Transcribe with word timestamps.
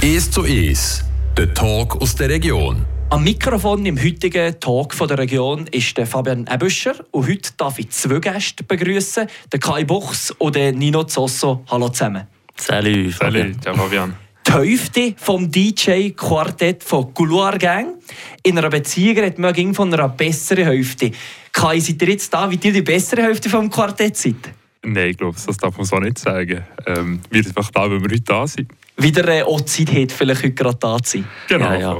«Es 0.00 0.30
zu 0.30 0.44
Es», 0.44 1.04
der 1.36 1.52
Talk 1.52 2.00
aus 2.00 2.14
der 2.14 2.30
Region. 2.30 2.86
Am 3.10 3.22
Mikrofon 3.22 3.84
im 3.84 4.02
heutigen 4.02 4.58
Talk 4.58 4.94
von 4.94 5.06
der 5.06 5.18
Region 5.18 5.66
ist 5.66 5.94
der 5.98 6.06
Fabian 6.06 6.48
Ebüscher 6.50 6.94
und 7.10 7.28
heute 7.28 7.50
darf 7.58 7.78
ich 7.78 7.90
zwei 7.90 8.18
Gäste 8.18 8.64
begrüßen, 8.64 9.26
den 9.52 9.60
Kai 9.60 9.84
Buchs 9.84 10.30
und 10.30 10.54
den 10.56 10.78
Nino 10.78 11.04
Zosso. 11.04 11.64
Hallo 11.70 11.90
zusammen. 11.90 12.28
Salut, 12.56 13.12
Salut, 13.12 13.60
ciao 13.62 13.74
Fabian. 13.74 14.16
Die 14.46 14.52
Hälfte 14.52 15.14
vom 15.18 15.50
DJ-Quartett 15.50 16.82
von 16.82 17.12
Couloir 17.12 17.58
Gang. 17.58 17.96
In 18.42 18.56
einer 18.56 18.70
Beziehung 18.70 19.18
redet 19.18 19.38
man 19.38 19.52
ging 19.52 19.74
von 19.74 19.92
einer 19.92 20.08
besseren 20.08 20.64
Hälfte. 20.64 21.10
Kai, 21.52 21.78
seid 21.78 22.00
ihr 22.00 22.08
jetzt 22.08 22.32
da, 22.32 22.50
wie 22.50 22.58
ihr 22.62 22.72
die 22.72 22.80
bessere 22.80 23.24
Hälfte 23.24 23.50
vom 23.50 23.68
Quartett 23.68 24.16
seid? 24.16 24.36
Nein, 24.82 25.10
ich 25.10 25.18
glaube, 25.18 25.36
das 25.44 25.56
darf 25.58 25.76
man 25.76 25.84
so 25.84 25.98
nicht 25.98 26.18
sagen. 26.18 26.64
Ähm, 26.86 27.20
wir 27.30 27.42
sind 27.42 27.56
einfach 27.56 27.70
da, 27.70 27.82
weil 27.82 28.00
wir 28.00 28.10
heute 28.10 28.20
da 28.22 28.46
sind. 28.46 28.68
Wieder 29.02 29.28
äh, 29.28 29.42
auch 29.42 29.60
Zeit 29.62 29.92
hat, 29.92 30.12
vielleicht 30.12 30.42
heute 30.42 30.54
gerade 30.54 30.78
da 30.78 30.98
zu 31.02 31.18
sein. 31.18 31.28
Genau. 31.48 31.72
Ja, 31.72 31.78
ja. 31.78 31.98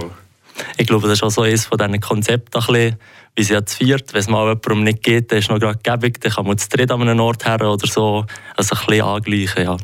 Ich 0.76 0.86
glaube, 0.86 1.08
das 1.08 1.18
ist 1.18 1.22
auch 1.22 1.30
so 1.30 1.42
eines 1.42 1.66
von 1.66 1.78
diesen 1.78 2.00
Konzepten, 2.00 2.60
ein 2.60 2.66
bisschen, 2.66 2.96
wie 3.34 3.42
sie 3.42 3.54
jetzt 3.54 3.74
viert. 3.74 4.12
Wenn 4.12 4.20
es 4.20 4.28
mal 4.28 4.48
jemandem 4.48 4.84
nicht 4.84 5.02
geht, 5.02 5.32
dann 5.32 5.38
ist 5.38 5.50
noch 5.50 5.58
gerade 5.58 5.78
gäbig, 5.82 6.20
dann 6.20 6.32
kann 6.32 6.46
man 6.46 6.58
zu 6.58 6.68
dritt 6.68 6.90
an 6.90 7.02
einem 7.02 7.20
Ort 7.20 7.44
her 7.46 7.60
oder 7.60 7.86
so. 7.86 8.24
Also 8.56 8.76
ein 8.76 8.86
bisschen 8.86 9.04
angleichen, 9.04 9.64
ja. 9.64 9.76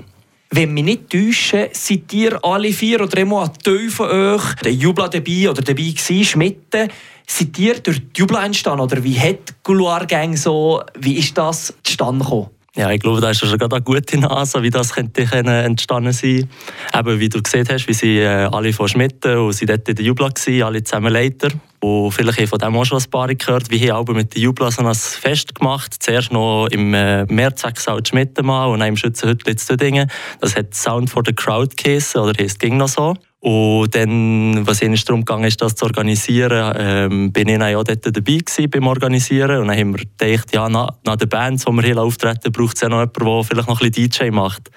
Wenn 0.51 0.73
mich 0.73 0.85
nicht 0.85 1.11
täusche, 1.11 1.69
seid 1.73 2.13
ihr 2.13 2.43
alle 2.43 2.73
vier 2.73 3.03
oder 3.03 3.19
immer 3.19 3.45
ein 3.45 3.53
Teil 3.63 3.91
von 3.91 4.09
euch, 4.09 4.55
der 4.65 4.73
Jubla 4.73 5.09
dabei 5.09 5.51
oder 5.51 5.61
dabei 5.61 5.83
gewesen, 5.83 6.25
Schmitten, 6.25 6.89
seid 7.27 7.59
ihr 7.59 7.81
durch 7.81 7.99
die 7.99 8.21
Jubla 8.21 8.47
entstanden? 8.47 8.81
Oder 8.81 9.03
wie 9.05 9.19
hat 9.19 9.63
Couloir 9.63 10.07
Gang 10.07 10.37
so, 10.39 10.83
wie 10.99 11.19
ist 11.19 11.37
das 11.37 11.75
zustande 11.83 12.25
gekommen? 12.25 12.49
Ja, 12.79 12.93
ich 12.93 13.01
glaube, 13.01 13.21
da 13.21 13.31
ist 13.31 13.41
schon 13.41 13.59
gerade 13.59 13.75
eine 13.75 13.83
gute 13.83 14.19
Nase, 14.21 14.63
wie 14.63 14.71
das 14.71 14.93
könnte 14.93 15.23
entstanden 15.33 16.13
sein. 16.13 16.49
Eben, 16.97 17.19
wie 17.19 17.29
du 17.29 17.43
gesehen 17.43 17.67
hast, 17.69 17.89
wie 17.89 17.93
sie 17.93 18.21
äh, 18.21 18.49
alle 18.53 18.73
von 18.73 18.87
Schmitten 18.87 19.37
und 19.37 19.53
sie 19.53 19.67
dort 19.67 19.89
in 19.89 19.97
der 19.97 20.05
Jubla 20.05 20.29
waren, 20.29 20.63
alle 20.63 20.85
zusammen 20.85 21.13
Leiter. 21.13 21.49
Und 21.81 22.13
vielleicht 22.13 22.39
haben 22.39 22.47
von 22.47 22.59
dem 22.61 22.77
auch 22.77 22.85
schon 22.85 22.99
ein 22.99 23.11
paar 23.11 23.35
gehört. 23.35 23.69
Wir 23.69 23.95
haben 23.95 24.15
mit 24.15 24.33
der 24.33 24.43
Jubla 24.43 24.71
so 24.71 24.87
ein 24.87 24.95
Fest 24.95 25.57
gemacht. 25.57 25.97
Zuerst 25.99 26.31
noch 26.31 26.69
im 26.69 26.95
äh, 26.95 27.25
Mehrzwecksaal 27.25 28.07
Schmitten 28.07 28.47
mal 28.47 28.67
und 28.67 28.79
dann 28.79 28.91
im 28.91 28.97
Schützenhütte 28.97 29.51
in 29.51 29.59
Züdingen. 29.59 30.09
Das 30.41 30.55
hat 30.55 30.73
Sound 30.73 31.11
for 31.11 31.25
the 31.27 31.33
Crowd 31.33 31.75
geheißen, 31.75 32.21
oder 32.21 32.33
heisst 32.41 32.61
ging 32.61 32.77
noch 32.77 32.87
so. 32.87 33.17
Und 33.41 33.95
dann, 33.95 34.67
was 34.67 34.83
ihnen 34.83 34.99
darum 35.07 35.25
ging, 35.25 35.45
ist 35.45 35.63
das 35.63 35.77
zu 35.77 35.85
organisieren, 35.85 36.75
ähm, 36.77 37.33
bin 37.33 37.49
ich 37.49 37.63
auch 37.63 37.85
dort 37.85 38.05
dabei 38.05 38.39
gewesen 38.39 38.71
beim 38.71 38.87
Organisieren. 38.87 39.61
Und 39.61 39.69
dann 39.69 39.79
haben 39.79 39.97
wir 39.97 40.05
gedacht, 40.05 40.53
ja, 40.53 40.69
nach, 40.69 40.95
nach 41.05 41.17
der 41.17 41.27
Band, 41.27 41.65
die 41.65 41.73
wir 41.73 41.83
hier 41.83 41.99
auftreten, 41.99 42.51
braucht 42.51 42.77
es 42.77 42.83
ja 42.83 42.89
noch 42.89 42.99
jemanden, 42.99 43.25
der 43.25 43.45
vielleicht 43.45 43.69
noch 43.69 43.81
ein 43.81 43.91
bisschen 43.91 44.29
DJ 44.29 44.31
macht. 44.35 44.71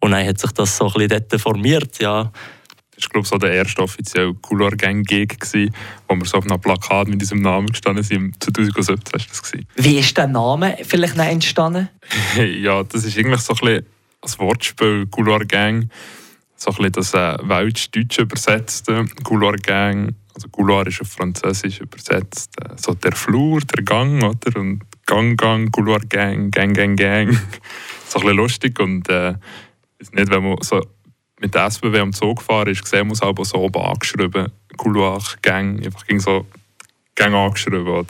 Und 0.00 0.12
dann 0.12 0.26
hat 0.26 0.38
sich 0.38 0.50
das 0.52 0.76
so 0.76 0.86
ein 0.86 0.92
bisschen 0.94 1.26
dort 1.28 1.40
formiert, 1.40 1.98
ja. 2.00 2.32
Das 2.94 3.04
war, 3.04 3.10
glaube 3.10 3.24
ich, 3.24 3.28
so 3.28 3.38
der 3.38 3.52
erste 3.52 3.82
offizielle 3.82 4.34
Couleur 4.34 4.70
Gang 4.70 5.06
Gig, 5.06 5.36
wo 6.08 6.14
wir 6.14 6.24
so 6.24 6.38
auf 6.38 6.44
einem 6.44 6.60
Plakat 6.60 7.08
mit 7.08 7.20
diesem 7.20 7.40
Namen 7.40 7.66
gestanden 7.66 8.04
sind. 8.04 8.42
2017 8.42 8.94
war 8.94 9.26
das. 9.28 9.42
Gewesen. 9.42 9.66
Wie 9.76 9.98
ist 9.98 10.16
der 10.16 10.28
Name 10.28 10.78
vielleicht 10.82 11.18
entstanden? 11.18 11.88
ja, 12.62 12.82
das 12.84 13.04
ist 13.04 13.18
eigentlich 13.18 13.40
so 13.40 13.52
ein 13.52 13.58
bisschen 13.58 13.86
ein 14.22 14.38
Wortspiel, 14.38 15.06
Couleur 15.10 15.44
Gang 15.44 15.90
so 16.62 16.70
ein 16.78 16.92
das 16.92 17.12
äh, 17.14 17.36
Welsch-Deutsch 17.42 18.18
übersetzte. 18.18 19.04
Couloir 19.24 19.56
Gang, 19.56 20.14
also 20.34 20.48
Couloir 20.48 20.86
ist 20.86 21.00
auf 21.00 21.08
Französisch 21.08 21.80
übersetzt, 21.80 22.54
äh, 22.62 22.76
so 22.76 22.94
der 22.94 23.12
Flur, 23.12 23.60
der 23.60 23.82
Gang, 23.82 24.22
oder? 24.22 24.60
Und 24.60 24.82
Gang, 25.06 25.36
Gang, 25.36 25.72
Couloir 25.72 26.00
Gang, 26.08 26.52
Gang, 26.52 26.96
Gang, 26.96 27.36
so 28.08 28.20
ein 28.20 28.36
lustig 28.36 28.78
und 28.78 29.08
äh, 29.08 29.34
ist 29.98 30.14
nicht, 30.14 30.30
wenn 30.30 30.44
man 30.44 30.56
so 30.62 30.80
mit 31.40 31.52
der 31.54 31.66
SBW 31.66 31.98
am 31.98 32.12
Zug 32.12 32.38
gefahren 32.38 32.68
ist, 32.68 32.82
gesehen 32.82 33.10
es 33.10 33.22
aber 33.22 33.44
so 33.44 33.58
oben 33.58 33.82
angeschrieben, 33.82 34.52
Couloir 34.76 35.20
Gang, 35.42 35.84
einfach 35.84 36.06
ging 36.06 36.20
so 36.20 36.46
Gang 37.16 37.34
angeschrieben, 37.34 37.88
oder? 37.88 38.06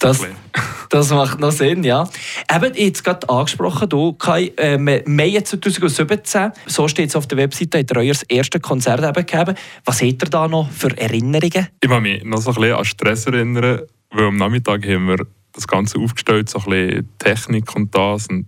Das, 0.00 0.26
das 0.88 1.10
macht 1.10 1.38
noch 1.38 1.52
Sinn, 1.52 1.84
ja. 1.84 2.08
Eben, 2.52 2.74
jetzt 2.74 3.04
gerade 3.04 3.28
angesprochen, 3.28 3.88
du, 3.88 4.14
Kai, 4.14 4.52
äh, 4.56 4.78
Mai 4.78 5.40
2017, 5.40 6.52
so 6.66 6.88
steht 6.88 7.10
es 7.10 7.16
auf 7.16 7.28
der 7.28 7.38
Webseite, 7.38 7.78
hat 7.78 7.90
ihr 7.92 7.96
euer 7.98 8.14
erstes 8.28 8.62
Konzert 8.62 9.00
eben 9.00 9.26
gegeben. 9.26 9.54
Was 9.84 10.02
habt 10.02 10.22
ihr 10.22 10.30
da 10.30 10.48
noch 10.48 10.68
für 10.70 10.96
Erinnerungen? 10.98 11.68
Ich 11.80 11.88
kann 11.88 12.02
mich 12.02 12.24
noch 12.24 12.40
so 12.40 12.50
ein 12.50 12.56
bisschen 12.56 12.74
an 12.74 12.84
Stress 12.84 13.26
erinnern, 13.26 13.82
weil 14.10 14.24
am 14.24 14.36
Nachmittag 14.36 14.84
haben 14.86 15.06
wir 15.06 15.26
das 15.52 15.68
Ganze 15.68 15.98
aufgestellt, 15.98 16.48
so 16.48 16.58
ein 16.60 16.64
bisschen 16.64 17.08
Technik 17.18 17.76
und 17.76 17.94
das 17.94 18.26
und 18.28 18.46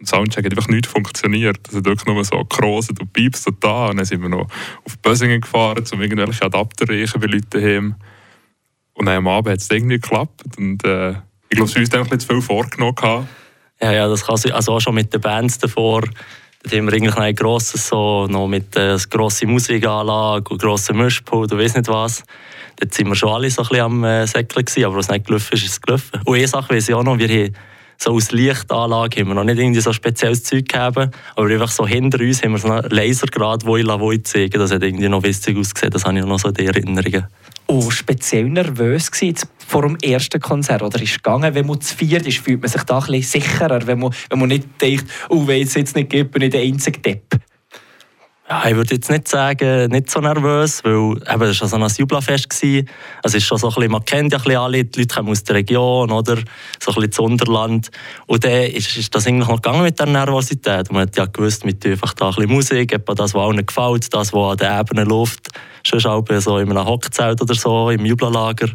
im 0.00 0.06
Soundcheck 0.06 0.44
hat 0.44 0.52
einfach 0.52 0.68
nicht 0.68 0.86
funktioniert. 0.86 1.58
Es 1.68 1.74
hat 1.74 1.84
wirklich 1.84 2.06
nur 2.06 2.24
so 2.24 2.38
gekroset 2.38 3.00
und 3.00 3.12
piepst 3.12 3.48
und 3.48 3.62
da. 3.62 3.88
Und 3.88 3.96
dann 3.96 4.06
sind 4.06 4.22
wir 4.22 4.28
noch 4.28 4.46
auf 4.84 4.98
Bösingen 4.98 5.40
gefahren, 5.40 5.84
um 5.92 6.00
irgendwelche 6.00 6.44
Adapter 6.44 6.86
zu 6.86 7.18
bei 7.18 7.26
Leuten 7.26 7.62
haben. 7.62 7.94
Und 8.98 9.08
am 9.08 9.28
Abend 9.28 9.52
hat 9.52 9.60
es 9.60 9.70
irgendwie 9.70 10.00
geklappt. 10.00 10.42
Und 10.58 10.84
äh, 10.84 11.10
ich 11.48 11.56
glaube, 11.56 11.72
wir 11.72 11.80
uns 11.80 11.88
dann 11.88 12.10
ein 12.10 12.20
zu 12.20 12.26
viel 12.26 12.42
vorgenommen. 12.42 12.94
Gehabt. 12.96 13.28
Ja, 13.80 13.92
ja, 13.92 14.08
das 14.08 14.26
kann 14.26 14.36
also 14.52 14.72
auch 14.72 14.80
schon 14.80 14.94
mit 14.94 15.14
den 15.14 15.20
Bands 15.20 15.58
davor. 15.58 16.02
Da 16.64 16.76
haben 16.76 16.86
wir 16.86 16.92
eigentlich 16.92 17.16
ein 17.16 17.34
grosses, 17.36 17.86
so, 17.86 18.26
noch 18.26 18.48
mit 18.48 18.76
äh, 18.76 18.98
grosser 19.08 19.46
Musikanlage 19.46 20.50
und 20.50 20.60
grossen 20.60 20.96
Mischpult 20.96 21.52
und 21.52 21.58
weiss 21.58 21.76
nicht 21.76 21.88
was. 21.88 22.24
Dort 22.76 22.92
sind 22.92 23.06
wir 23.06 23.14
schon 23.14 23.30
alle 23.30 23.48
so 23.48 23.62
ein 23.62 23.68
bisschen 23.68 23.84
am 23.84 24.04
äh, 24.04 24.26
Säckeln 24.26 24.64
gewesen, 24.64 24.84
aber 24.84 24.96
was 24.96 25.08
nicht 25.08 25.26
gelaufen 25.26 25.54
ist, 25.54 25.62
ist 25.62 25.70
es 25.70 25.80
gelaufen. 25.80 26.20
Und 26.24 26.36
eine 26.36 26.48
Sache 26.48 26.74
weiss 26.74 26.88
ich 26.88 26.94
auch 26.94 27.04
noch, 27.04 27.18
wir 27.18 27.28
haben 27.28 27.54
so 28.00 28.12
aus 28.12 28.30
Lichtanlage 28.30 29.20
haben 29.20 29.28
wir 29.28 29.34
noch 29.34 29.44
nicht 29.44 29.58
irgendwie 29.58 29.80
so 29.80 29.92
spezielles 29.92 30.44
Zeug 30.44 30.68
gegeben, 30.68 31.10
aber 31.34 31.48
einfach 31.48 31.70
so 31.70 31.86
hinter 31.86 32.20
uns 32.20 32.42
haben 32.42 32.52
wir 32.52 32.58
so 32.58 32.70
einen 32.70 32.88
Lasergrad, 32.90 33.66
wo 33.66 33.76
ich 33.76 33.84
Lavoy 33.84 34.22
zeigen 34.22 34.58
Das 34.58 34.70
hat 34.70 34.82
irgendwie 34.82 35.08
noch 35.08 35.22
witzig 35.22 35.56
ausgesehen, 35.56 35.90
das 35.90 36.04
habe 36.04 36.18
ich 36.18 36.24
noch 36.24 36.38
so 36.38 36.48
in 36.48 36.66
Erinnerungen. 36.66 37.26
Oh, 37.66 37.90
speziell 37.90 38.48
nervös 38.48 39.10
gewesen 39.10 39.48
vor 39.66 39.82
dem 39.82 39.96
ersten 39.96 40.40
Konzert? 40.40 40.82
Oder 40.82 41.02
ist 41.02 41.22
gegangen, 41.22 41.54
wenn 41.54 41.66
man 41.66 41.80
zu 41.80 41.94
viert 41.94 42.26
ist, 42.26 42.38
fühlt 42.38 42.62
man 42.62 42.70
sich 42.70 42.82
da 42.84 42.98
ein 42.98 43.06
bisschen 43.06 43.42
sicherer, 43.42 43.86
wenn 43.86 43.98
man, 43.98 44.14
wenn 44.30 44.38
man 44.38 44.48
nicht 44.48 44.66
denkt, 44.80 45.04
oh, 45.28 45.46
wenn 45.46 45.62
es 45.62 45.74
jetzt 45.74 45.94
nicht 45.94 46.08
gibt, 46.08 46.30
bin 46.30 46.42
ich 46.42 46.50
der 46.50 46.62
einzige 46.62 47.00
Depp? 47.00 47.38
Ja, 48.50 48.66
ich 48.66 48.74
würde 48.74 48.94
jetzt 48.94 49.10
nicht 49.10 49.28
sagen, 49.28 49.90
nicht 49.90 50.10
so 50.10 50.20
nervös, 50.20 50.82
weil 50.82 50.92
eben, 50.94 51.42
es 51.42 51.60
war 51.60 51.68
so 51.68 51.76
ein 51.76 51.86
Jublafest. 51.86 52.48
Gewesen. 52.48 52.88
Es 53.22 53.34
ist 53.34 53.44
schon 53.44 53.58
so 53.58 53.68
ein 53.68 53.74
bisschen, 53.74 53.90
man 53.92 54.04
kennt 54.06 54.32
ja 54.32 54.38
ein 54.38 54.44
bisschen 54.44 54.58
alle, 54.58 54.84
die 54.84 55.00
Leute 55.00 55.14
kommen 55.14 55.28
aus 55.28 55.44
der 55.44 55.56
Region, 55.56 56.10
oder? 56.10 56.36
So 56.36 56.92
ein 56.92 56.94
bisschen 56.94 57.10
das 57.10 57.18
Unterland. 57.18 57.90
Und 58.26 58.44
dann 58.44 58.62
ist, 58.62 58.96
ist 58.96 59.14
das 59.14 59.26
eigentlich 59.26 59.48
noch 59.48 59.60
gegangen 59.60 59.82
mit 59.82 59.98
der 59.98 60.06
Nervosität. 60.06 60.90
Man 60.90 61.02
hat 61.02 61.16
ja 61.18 61.26
gewusst, 61.26 61.66
mit 61.66 61.84
einfach 61.84 62.14
da 62.14 62.30
ein 62.30 62.36
bisschen 62.36 62.50
Musik, 62.50 62.92
etwa 62.94 63.12
das, 63.12 63.34
was 63.34 63.42
allen 63.42 63.66
gefällt, 63.66 64.14
das, 64.14 64.32
was 64.32 64.52
an 64.52 64.56
der 64.56 64.80
Ebene 64.80 65.04
läuft. 65.04 65.48
Schon 65.86 66.00
so 66.00 66.58
in 66.58 66.70
einem 66.70 66.86
Hockzelt 66.86 67.42
oder 67.42 67.54
so, 67.54 67.90
im 67.90 68.06
Jublerlager, 68.06 68.70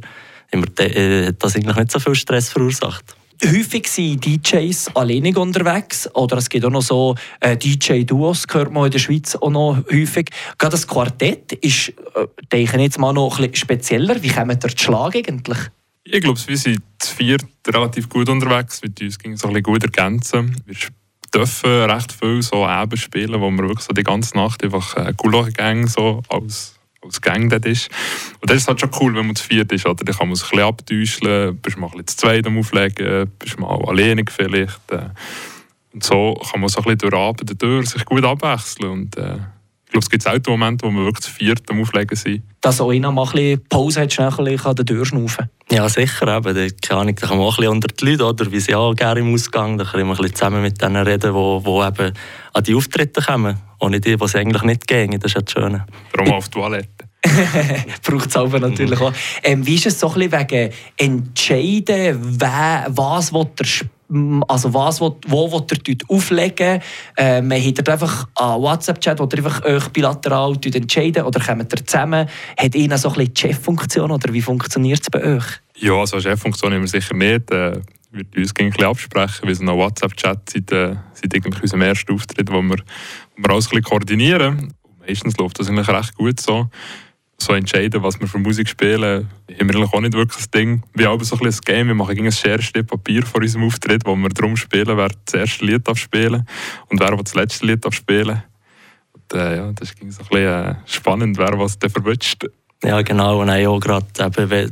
äh, 0.51 1.25
hat 1.25 1.35
das 1.39 1.55
eigentlich 1.55 1.77
nicht 1.77 1.91
so 1.91 1.99
viel 1.99 2.13
Stress 2.13 2.49
verursacht 2.49 3.15
häufig 3.43 3.87
sind 3.87 4.25
DJs 4.25 4.95
alleinig 4.95 5.37
unterwegs 5.37 6.09
oder 6.15 6.37
es 6.37 6.49
gibt 6.49 6.65
auch 6.65 6.69
noch 6.69 6.81
so 6.81 7.15
äh, 7.39 7.57
DJ-Duos, 7.57 8.47
gehört 8.47 8.71
man 8.71 8.85
in 8.85 8.91
der 8.91 8.99
Schweiz 8.99 9.35
auch 9.35 9.49
noch 9.49 9.83
häufig. 9.91 10.29
Gerade 10.57 10.71
das 10.71 10.87
Quartett 10.87 11.53
ist, 11.53 11.89
äh, 11.89 12.27
denke 12.51 12.75
ich 12.75 12.81
jetzt 12.81 12.99
mal, 12.99 13.13
noch 13.13 13.39
ein 13.39 13.49
bisschen 13.49 13.55
spezieller. 13.55 14.21
Wie 14.21 14.29
kommen 14.29 14.59
zu 14.59 14.69
Schlag 14.69 15.15
eigentlich? 15.15 15.57
Ich 16.05 16.21
glaube, 16.21 16.39
wir 16.45 16.57
sind 16.57 16.81
zu 16.99 17.15
viert 17.15 17.45
relativ 17.67 18.09
gut 18.09 18.27
unterwegs. 18.27 18.81
Mit 18.81 19.01
uns 19.01 19.17
ging 19.17 19.33
es 19.33 19.43
ein 19.43 19.49
bisschen 19.49 19.63
gut 19.63 19.83
ergänzen. 19.83 20.61
Wir 20.65 20.75
dürfen 21.33 21.89
recht 21.89 22.11
viel 22.11 22.41
so 22.41 22.67
Eben 22.67 22.97
spielen, 22.97 23.39
wo 23.39 23.49
wir 23.49 23.59
wirklich 23.59 23.85
so 23.85 23.93
die 23.93 24.03
ganze 24.03 24.35
Nacht 24.37 24.63
einfach 24.63 24.97
äh, 24.97 25.13
Gulasch-Gang 25.15 25.87
so 25.87 26.21
als 26.29 26.75
als 27.03 27.21
Gang 27.21 27.49
dort 27.49 27.65
ist. 27.65 27.89
Und 28.41 28.49
das 28.49 28.57
ist 28.57 28.67
halt 28.67 28.79
schon 28.79 28.91
cool, 28.99 29.15
wenn 29.15 29.25
man 29.25 29.35
zu 29.35 29.45
viert 29.45 29.71
ist. 29.71 29.85
Oder? 29.85 30.03
Dann 30.03 30.15
kann 30.15 30.27
man 30.27 30.35
sich 30.35 30.45
ein 30.45 30.49
bisschen 30.51 30.67
abtäuschen, 30.67 31.57
bist 31.57 31.77
mal 31.77 31.87
ein 31.87 31.91
bisschen 31.91 32.07
zu 32.07 32.17
zweit 32.17 32.47
am 32.47 32.57
Auflegen, 32.57 33.31
bist 33.39 33.59
mal 33.59 33.69
alleine 33.69 34.23
vielleicht. 34.29 34.91
Äh. 34.91 35.09
Und 35.93 36.03
so 36.03 36.33
kann 36.49 36.59
man 36.59 36.69
so 36.69 36.79
ein 36.79 36.83
bisschen 36.83 37.09
durch 37.09 37.13
Abend 37.13 37.61
durch 37.61 37.89
sich 37.89 38.05
gut 38.05 38.23
abwechseln. 38.23 38.89
Und, 38.89 39.17
äh, 39.17 39.39
ich 39.93 40.09
glaube, 40.09 40.17
es 40.23 40.25
gibt 40.25 40.47
auch 40.47 40.51
Momente, 40.51 40.87
wo 40.87 40.91
wir 40.91 41.05
wirklich 41.05 41.25
zu 41.25 41.31
viert 41.31 41.69
am 41.69 41.81
Auflegen 41.81 42.15
sind. 42.15 42.41
Dass 42.61 42.81
auch 42.81 42.89
einer 42.91 43.11
mal 43.11 43.25
ein 43.25 43.31
bisschen 43.31 43.63
Pause 43.69 44.01
hat, 44.01 44.13
schnell 44.13 44.27
an 44.27 44.75
der 44.75 44.85
Tür 44.85 45.05
schnaufen 45.05 45.49
Ja, 45.69 45.87
sicher. 45.87 46.35
Eben. 46.35 46.55
Da, 46.55 46.67
keine 46.81 47.01
Ahnung, 47.01 47.15
da 47.15 47.27
kann 47.27 47.37
man 47.37 47.45
auch 47.45 47.51
ein 47.51 47.57
bisschen 47.57 47.71
unter 47.73 47.87
die 47.89 48.05
Leute, 48.05 48.25
oder? 48.25 48.51
wie 48.51 48.59
sie 48.59 48.73
auch 48.73 48.95
gerne 48.95 49.19
im 49.19 49.31
Ausgang, 49.31 49.77
da 49.77 49.85
können 49.85 50.07
wir 50.07 50.13
ein 50.13 50.17
bisschen 50.17 50.35
zusammen 50.35 50.63
mit 50.63 50.81
denen 50.81 50.95
reden, 50.95 51.31
die, 51.31 51.63
die 51.63 51.87
eben 51.87 52.13
an 52.53 52.63
die 52.63 52.73
Auftritte 52.73 53.21
kommen. 53.21 53.57
Ohne 53.79 54.01
die, 54.01 54.17
die 54.17 54.23
es 54.23 54.35
eigentlich 54.35 54.63
nicht 54.63 54.87
gehen. 54.87 55.11
Das 55.11 55.25
ist 55.25 55.35
ja 55.35 55.41
das 55.41 55.51
Schöne. 55.51 55.85
Darum 56.11 56.33
auf 56.33 56.49
die 56.49 56.59
Toilette. 56.59 56.87
Braucht 58.03 58.29
es 58.29 58.35
aber 58.35 58.59
natürlich 58.59 58.99
auch. 58.99 59.13
Ähm, 59.43 59.63
wie 59.63 59.75
ist 59.75 59.85
es 59.85 59.99
so 59.99 60.11
ein 60.11 60.27
bisschen 60.27 60.49
wegen 60.49 60.73
Entscheiden, 60.97 62.19
wer, 62.39 62.87
was 62.89 63.31
will 63.31 63.47
der 63.59 63.67
also 64.47 64.73
was, 64.73 65.01
wo, 65.01 65.17
wo 65.27 65.65
ihr 65.71 65.77
dort 65.77 66.09
auflegen? 66.09 66.81
Ähm, 67.17 67.51
habt 67.51 67.87
ihr 67.87 67.93
einfach 67.93 68.27
einen 68.35 68.61
WhatsApp-Chat, 68.61 69.19
wo 69.19 69.27
ihr 69.31 69.37
einfach 69.37 69.63
euch 69.63 69.89
bilateral 69.89 70.57
entscheiden 70.63 71.23
oder 71.23 71.39
kommt 71.39 71.73
ihr 71.73 71.85
zusammen? 71.85 72.27
Hat 72.57 72.75
Ihnen 72.75 72.97
so 72.97 73.09
ein 73.09 73.15
bisschen 73.15 73.35
Cheffunktion 73.35 74.11
oder 74.11 74.33
wie 74.33 74.41
funktioniert 74.41 75.01
es 75.01 75.09
bei 75.09 75.23
euch? 75.23 75.45
Ja, 75.77 75.93
also 75.93 76.19
Cheffunktion 76.19 76.73
haben 76.73 76.81
wir 76.81 76.87
sicher 76.87 77.15
nicht. 77.15 77.51
Äh, 77.51 77.81
wir 78.11 78.25
uns 78.37 78.53
ein 78.59 78.69
bisschen 78.69 78.85
absprechen, 78.85 79.47
weil 79.47 79.55
so 79.55 79.63
ein 79.63 79.69
WhatsApp-Chat 79.69 80.49
seit, 80.49 80.71
äh, 80.71 80.95
seit 81.13 81.61
unserem 81.61 81.81
ersten 81.81 82.13
Auftritt, 82.13 82.51
wo 82.51 82.61
wir, 82.61 82.77
wo 83.35 83.43
wir 83.43 83.49
alles 83.49 83.71
ein 83.71 83.81
koordinieren 83.81 84.73
Meistens 85.05 85.37
läuft 85.37 85.59
das 85.59 85.69
eigentlich 85.69 85.89
recht 85.89 86.15
gut 86.15 86.39
so. 86.39 86.69
So 87.37 87.53
entscheiden, 87.53 88.01
was 88.03 88.19
wir 88.19 88.27
für 88.27 88.37
Musik 88.37 88.69
spielen, 88.69 89.29
haben 89.59 89.73
wir 89.73 89.83
auch 89.83 89.99
nicht 89.99 90.13
wirklich 90.13 90.37
das 90.37 90.51
Ding. 90.51 90.83
Wir 90.93 91.09
haben 91.09 91.23
so 91.23 91.35
ein 91.35 91.41
bisschen 91.41 91.61
Game, 91.65 91.87
wir 91.87 91.95
machen 91.95 92.17
ein 92.17 92.31
Schere, 92.31 92.83
Papier 92.83 93.25
vor 93.25 93.41
unserem 93.41 93.65
Auftritt, 93.65 94.05
wo 94.05 94.15
wir 94.15 94.29
darum 94.29 94.55
spielen, 94.55 94.97
wer 94.97 95.09
das 95.25 95.33
erste 95.33 95.65
Lied 95.65 95.85
spielen 95.97 96.47
und 96.89 96.99
wer 96.99 97.15
das 97.15 97.35
letzte 97.35 97.65
Lied 97.65 97.85
spielen 97.93 98.43
und, 99.33 99.39
äh, 99.39 99.57
ja, 99.57 99.71
Das 99.73 99.89
ist 99.91 99.97
so 99.97 100.03
ein 100.03 100.07
bisschen 100.07 100.37
äh, 100.37 100.75
spannend, 100.85 101.37
wer 101.37 101.57
was 101.59 101.77
dann 101.79 101.89
verwünscht. 101.89 102.45
Ja, 102.83 103.01
genau. 103.01 103.41
Und 103.41 103.49
auch 103.49 103.79
gerade, 103.79 104.05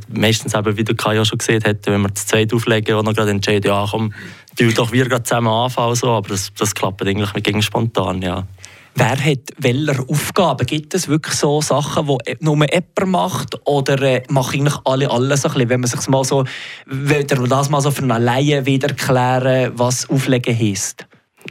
meistens, 0.08 0.54
eben, 0.54 0.76
wie 0.76 0.84
der 0.84 0.94
Kai 0.94 1.24
schon 1.24 1.38
gesehen 1.38 1.64
hat, 1.64 1.86
wenn 1.86 2.02
wir 2.02 2.08
das 2.08 2.26
zweite 2.26 2.56
auflegen 2.56 2.94
und 2.94 3.14
gerade 3.14 3.30
entscheiden, 3.30 3.68
ja 3.68 3.86
komm, 3.90 4.12
die 4.58 4.72
doch 4.74 4.92
wir 4.92 5.08
gerade 5.08 5.22
zusammen 5.22 5.48
anfangen. 5.48 5.94
So. 5.94 6.10
Aber 6.10 6.28
das, 6.28 6.52
das 6.58 6.74
klappt 6.74 7.02
eigentlich 7.02 7.32
gegen 7.42 7.62
spontan, 7.62 8.20
ja. 8.20 8.46
Wer 8.94 9.24
hat 9.24 9.50
welche 9.58 10.06
Aufgaben? 10.08 10.66
Gibt 10.66 10.94
es 10.94 11.08
wirklich 11.08 11.34
so 11.34 11.62
Sachen, 11.62 12.06
die 12.06 12.36
nur 12.40 12.56
jemand 12.56 13.06
macht? 13.06 13.60
Oder 13.66 14.00
äh, 14.02 14.22
machen 14.28 14.60
eigentlich 14.60 14.78
alle 14.84 15.10
alles 15.10 15.44
ein 15.44 15.52
bisschen? 15.52 15.68
Wenn 15.70 15.80
man 15.80 15.90
sich 15.90 16.08
mal 16.08 16.24
so, 16.24 16.44
das 16.86 17.70
mal 17.70 17.80
so 17.80 17.90
für 17.90 18.02
eine 18.02 18.18
Laie 18.18 18.66
wieder 18.66 18.88
erklären, 18.88 19.72
was 19.74 20.08
Auflegen 20.10 20.56
heisst? 20.56 21.06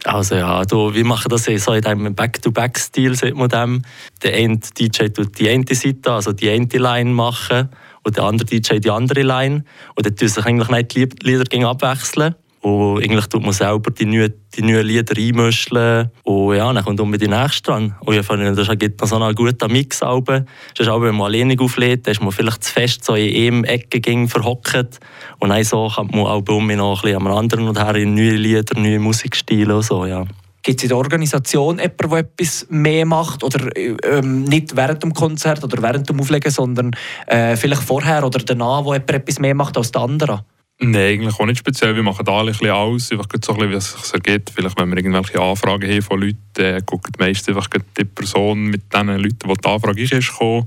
Also 0.05 0.35
ja, 0.35 0.63
du, 0.65 0.93
wir 0.93 1.05
machen 1.05 1.29
das 1.29 1.45
so 1.45 1.73
in 1.73 1.85
einem 1.85 2.15
Back-to-Back-Stil, 2.15 3.15
sieht 3.15 3.35
man 3.35 3.49
dem. 3.49 3.81
Der 4.23 4.35
eine 4.35 4.57
DJ 4.57 5.07
tut 5.07 5.37
die 5.39 5.49
eine 5.49 5.65
Seite, 5.69 6.13
also 6.13 6.31
die 6.31 6.49
eine 6.49 6.67
Line 6.67 7.09
machen 7.11 7.69
und 8.03 8.17
der 8.17 8.23
andere 8.23 8.45
DJ 8.45 8.77
die 8.79 8.89
andere 8.89 9.23
Line. 9.23 9.63
Und 9.95 10.05
dann 10.05 10.15
tun 10.15 10.27
sich 10.27 10.45
eigentlich 10.45 10.69
nicht 10.69 10.95
die 10.95 11.09
Lieder 11.27 11.69
abwechseln. 11.69 12.35
Und 12.61 13.03
eigentlich 13.03 13.25
tut 13.25 13.41
man 13.41 13.53
selber 13.53 13.89
die 13.89 14.05
neuen, 14.05 14.33
die 14.55 14.61
neuen 14.61 14.85
Lieder 14.85 15.17
einmischen. 15.17 16.11
Und 16.23 16.55
ja, 16.55 16.71
dann 16.71 16.85
kommt 16.85 16.99
um 16.99 17.11
die 17.17 17.27
nächste 17.27 17.71
dran. 17.71 17.95
Und 18.01 18.15
ich 18.15 18.25
finde, 18.25 18.53
das 18.53 18.69
gibt 18.77 19.01
noch 19.01 19.07
so 19.07 19.15
einen 19.15 19.33
guten 19.33 19.71
Mix. 19.71 20.03
Album. 20.03 20.45
Das 20.75 20.85
ist 20.85 20.89
auch, 20.89 21.01
wenn 21.01 21.15
man 21.15 21.27
alleine 21.27 21.55
auflädt, 21.59 22.07
ist 22.07 22.21
man 22.21 22.31
vielleicht 22.31 22.63
zu 22.63 22.71
fest 22.71 23.03
so 23.03 23.15
in 23.15 23.53
einem 23.53 23.63
Ecke 23.63 24.27
verhockt. 24.27 24.99
Und 25.39 25.49
dann 25.49 25.63
so 25.63 25.91
kann 25.93 26.07
man 26.07 26.19
auch 26.19 26.43
um 26.49 26.67
noch 26.67 26.97
ein 26.97 27.01
bisschen 27.01 27.15
am 27.15 27.27
anderen 27.27 27.67
und 27.67 27.83
her 27.83 27.95
in 27.95 28.13
neue 28.13 28.35
Lieder, 28.35 28.79
neue 28.79 28.99
Musikstile 28.99 29.75
und 29.75 29.83
so, 29.83 30.05
ja. 30.05 30.25
Gibt 30.63 30.79
es 30.79 30.83
in 30.83 30.89
der 30.89 30.97
Organisation 30.99 31.79
jemanden, 31.79 32.09
der 32.09 32.19
etwas 32.19 32.67
mehr 32.69 33.05
macht? 33.07 33.43
Oder 33.43 33.75
ähm, 33.75 34.43
nicht 34.43 34.75
während 34.75 35.01
dem 35.01 35.11
Konzert 35.11 35.63
oder 35.63 35.81
während 35.81 36.07
dem 36.07 36.19
Auflegen, 36.19 36.51
sondern 36.51 36.91
äh, 37.25 37.55
vielleicht 37.55 37.81
vorher 37.81 38.23
oder 38.23 38.37
danach, 38.37 38.85
wo 38.85 38.93
jemand 38.93 39.09
etwas 39.09 39.39
mehr 39.39 39.55
macht 39.55 39.75
als 39.75 39.91
der 39.91 40.03
andere? 40.03 40.45
Nein, 40.83 40.95
eigentlich 40.95 41.39
auch 41.39 41.45
nicht 41.45 41.59
speziell. 41.59 41.95
Wir 41.95 42.01
machen 42.01 42.25
da 42.25 42.31
alle 42.31 42.49
ein 42.51 42.57
bisschen 42.57 42.71
aus, 42.71 43.11
einfach 43.11 43.27
so 43.43 43.53
ein 43.53 43.59
bisschen, 43.59 43.71
wie 43.71 43.75
es 43.75 43.91
sich 43.91 44.13
ergibt. 44.15 44.49
Vielleicht, 44.49 44.79
wenn 44.79 44.89
wir 44.89 44.97
irgendwelche 44.97 45.39
Anfragen 45.39 45.87
haben 45.87 46.01
von 46.01 46.19
Leuten, 46.19 46.37
äh, 46.57 46.81
gucken 46.83 47.13
die 47.15 47.23
meisten 47.23 47.51
einfach 47.51 47.67
die 47.67 48.03
Person 48.03 48.63
mit 48.63 48.91
den 48.91 49.07
Leuten, 49.07 49.47
die 49.47 49.53
die 49.53 49.69
Anfrage 49.69 50.01
ist, 50.01 50.11
ist 50.11 50.31
gekommen. 50.31 50.65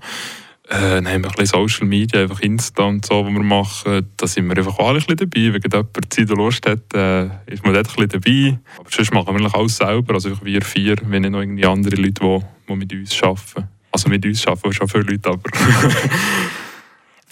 Äh, 0.68 0.78
dann 0.78 1.08
haben 1.08 1.24
wir 1.24 1.30
ein 1.30 1.34
bisschen 1.36 1.46
Social 1.46 1.88
Media, 1.88 2.22
einfach 2.22 2.38
Insta 2.40 2.84
und 2.84 3.04
so, 3.04 3.26
was 3.26 3.32
wir 3.32 3.42
machen. 3.42 4.08
Da 4.16 4.26
sind 4.28 4.48
wir 4.48 4.56
einfach 4.56 4.78
alle 4.78 5.00
ein 5.00 5.04
bisschen 5.04 5.16
dabei. 5.16 5.52
Wenn 5.52 5.62
jemand 5.62 6.14
Zeit 6.14 6.30
und 6.30 6.36
Lust 6.38 6.64
hat, 6.64 6.94
äh, 6.94 7.24
ist 7.52 7.64
man 7.64 7.74
dort 7.74 7.88
ein 7.88 8.08
bisschen 8.08 8.08
dabei. 8.08 8.58
Aber 8.78 8.90
sonst 8.90 9.12
machen 9.12 9.36
wir 9.36 9.54
alles 9.54 9.76
selber. 9.76 10.14
Also 10.14 10.30
wir 10.44 10.62
vier, 10.62 10.94
wenn 11.06 11.22
nicht 11.22 11.32
noch 11.32 11.40
irgendwie 11.40 11.66
andere 11.66 11.96
Leute, 11.96 12.22
die, 12.22 12.40
die 12.68 12.76
mit 12.76 12.92
uns 12.92 13.20
arbeiten. 13.20 13.68
Also 13.90 14.08
mit 14.08 14.24
uns 14.24 14.46
arbeiten 14.46 14.72
schon 14.72 14.88
viele 14.88 15.02
Leute, 15.02 15.28
aber... 15.28 15.42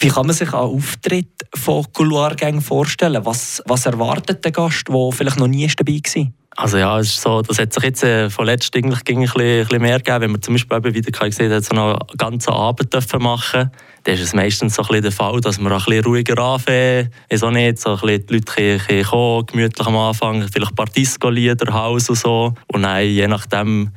Wie 0.03 0.09
kann 0.09 0.25
man 0.25 0.35
sich 0.35 0.51
einen 0.51 0.63
Auftritt 0.63 1.47
von 1.55 1.85
Couloirgängen 1.93 2.59
vorstellen? 2.59 3.25
Was, 3.25 3.63
was 3.65 3.85
erwartet 3.85 4.43
der 4.43 4.51
Gast, 4.51 4.89
der 4.89 5.11
vielleicht 5.13 5.39
noch 5.39 5.47
nie 5.47 5.65
dabei 5.65 5.93
war? 5.93 6.27
Also 6.57 6.77
ja, 6.77 6.99
es 6.99 7.07
ist 7.07 7.21
so, 7.21 7.41
das 7.41 7.57
hat 7.57 7.71
sich 7.71 7.83
jetzt 7.83 8.03
äh, 8.03 8.29
von 8.29 8.45
letztem 8.45 8.83
eigentlich 8.83 8.99
ein 8.99 9.23
bisschen, 9.23 9.41
ein 9.41 9.59
bisschen 9.65 9.81
mehr 9.81 9.97
gegeben. 9.99 10.21
Wenn 10.21 10.31
man 10.31 10.41
zum 10.41 10.55
Beispiel 10.55 10.93
wieder 10.93 11.11
gesehen 11.11 11.53
hat, 11.53 11.63
so 11.63 11.73
einen 11.73 11.97
ganzen 12.17 12.51
Abend 12.51 12.93
dürfen 12.93 13.23
machen 13.23 13.71
dann 14.03 14.15
ist 14.15 14.21
es 14.21 14.33
meistens 14.33 14.75
so 14.75 14.81
ein 14.81 14.87
bisschen 14.89 15.03
der 15.03 15.11
Fall, 15.13 15.39
dass 15.39 15.57
man 15.57 15.71
ein 15.71 15.77
bisschen 15.77 16.03
ruhiger 16.03 16.37
anfängt. 16.37 17.09
Ist 17.29 17.41
auch 17.41 17.51
nicht, 17.51 17.79
so 17.79 17.91
ein 17.91 17.99
bisschen 18.01 18.25
die 18.27 18.33
Leute 18.33 18.77
können 18.85 19.03
kommen, 19.05 19.45
gemütlich 19.45 19.87
am 19.87 19.95
Anfang, 19.95 20.45
vielleicht 20.51 20.73
ein 20.73 20.75
paar 20.75 20.87
Disco-Lieder, 20.87 21.73
Haus 21.73 22.09
und 22.09 22.17
so. 22.17 22.53
Und 22.67 22.81
dann, 22.81 23.05
je 23.05 23.27
nachdem, 23.27 23.91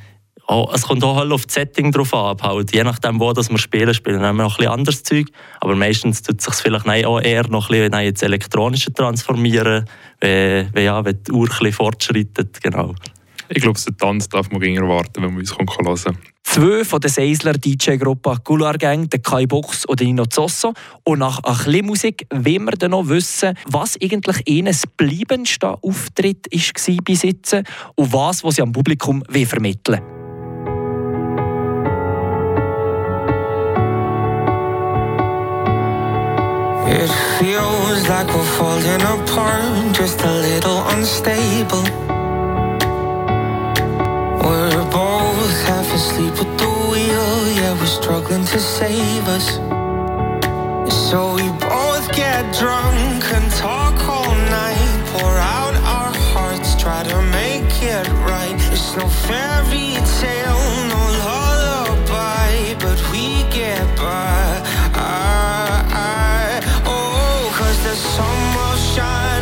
Oh, 0.48 0.68
es 0.72 0.82
kommt 0.82 1.02
auch 1.02 1.28
auf 1.28 1.46
das 1.46 1.54
Setting 1.54 1.90
drauf 1.90 2.14
an. 2.14 2.36
Halt. 2.40 2.72
Je 2.72 2.84
nachdem, 2.84 3.18
wo 3.18 3.32
das 3.32 3.50
wir 3.50 3.58
spielen, 3.58 3.92
spielen 3.92 4.20
wir 4.20 4.32
noch 4.32 4.52
ein 4.52 4.56
bisschen 4.56 4.72
anderes 4.72 5.02
Zeug. 5.02 5.26
Aber 5.60 5.74
meistens 5.74 6.22
tut 6.22 6.38
es 6.38 6.44
sich 6.44 6.54
vielleicht 6.54 6.86
auch 7.04 7.20
eher 7.20 7.48
noch 7.48 7.68
ein 7.68 7.90
bisschen 7.90 8.06
ins 8.06 8.22
Elektronische 8.22 8.92
transformieren, 8.92 9.86
wenn, 10.20 10.68
wenn, 10.72 10.84
ja, 10.84 11.04
wenn 11.04 11.20
die 11.24 11.32
Uhr 11.32 11.46
ein 11.46 11.48
bisschen 11.48 11.72
fortschreitet. 11.72 12.62
Genau. 12.62 12.94
Ich 13.48 13.62
glaube, 13.62 13.78
den 13.80 13.96
Tanz 13.96 14.28
darf 14.28 14.50
man 14.50 14.60
gegen 14.60 14.76
erwarten, 14.76 15.22
wenn 15.22 15.30
man 15.30 15.38
uns 15.38 15.52
hören 15.52 15.66
kann. 15.66 16.16
Zwei 16.42 16.84
von 16.84 17.00
den 17.00 17.10
Seisler 17.10 17.54
DJ-Gruppen 17.54 18.42
Couloir 18.44 18.78
Gang, 18.78 19.10
der 19.10 19.20
Kai 19.20 19.46
Box 19.46 19.84
und 19.84 20.00
Nino 20.00 20.26
Zosso. 20.26 20.72
Und 21.04 21.18
nach 21.18 21.40
ein 21.42 21.56
bisschen 21.56 21.86
Musik 21.86 22.26
wollen 22.30 22.64
wir 22.64 22.72
dann 22.72 22.92
noch 22.92 23.08
wissen, 23.08 23.56
was 23.66 23.96
eigentlich 24.00 24.48
ihnen 24.48 24.66
das 24.66 24.84
bleibendste 24.96 25.74
Auftritt 25.82 26.46
war 26.52 26.96
bis 27.04 27.22
jetzt 27.22 27.54
und 27.96 28.12
was, 28.12 28.44
was 28.44 28.54
sie 28.54 28.62
am 28.62 28.72
Publikum 28.72 29.22
vermitteln 29.28 30.00
wollen. 30.00 30.15
It 36.98 37.12
feels 37.38 38.08
like 38.08 38.26
we're 38.28 38.52
falling 38.56 39.02
apart, 39.02 39.94
just 39.94 40.18
a 40.22 40.32
little 40.32 40.80
unstable. 40.88 41.84
We're 44.40 44.84
both 44.90 45.56
half 45.68 45.92
asleep 45.92 46.32
at 46.32 46.50
the 46.56 46.72
wheel, 46.90 47.32
yeah, 47.58 47.74
we're 47.78 47.84
struggling 48.00 48.46
to 48.46 48.58
save 48.58 49.28
us. 49.28 49.46
So 51.10 51.34
we 51.34 51.46
both 51.60 52.10
get 52.12 52.42
drunk 52.58 53.22
and 53.36 53.46
talk 53.52 53.96
all 54.08 54.34
night, 54.48 54.96
pour 55.12 55.36
out 55.58 55.74
our 55.96 56.14
hearts, 56.32 56.80
try 56.82 57.02
to 57.02 57.20
make 57.40 57.74
it 57.82 58.08
right. 58.24 58.56
It's 58.72 58.96
no 58.96 59.06
fairy 59.06 60.00
tale, 60.20 60.64
no 60.88 61.02
lullaby, 61.26 62.74
but 62.80 62.98
we 63.12 63.42
get 63.52 63.84
by. 63.98 64.62
Ah, 64.94 65.88
ah. 65.92 66.15
Zu 67.96 68.22
1. 68.22 69.35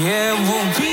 eu 0.00 0.36
vou 0.44 0.64
vir. 0.78 0.91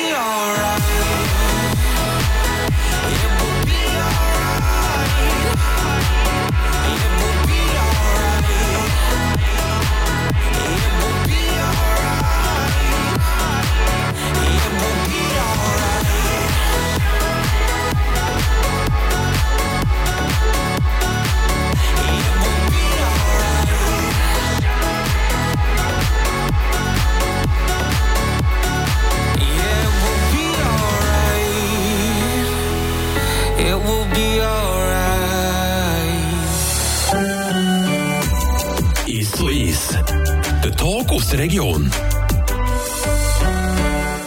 Der 40.63 40.75
Tag 40.75 41.11
aus 41.11 41.29
der 41.29 41.39
Region. 41.39 41.89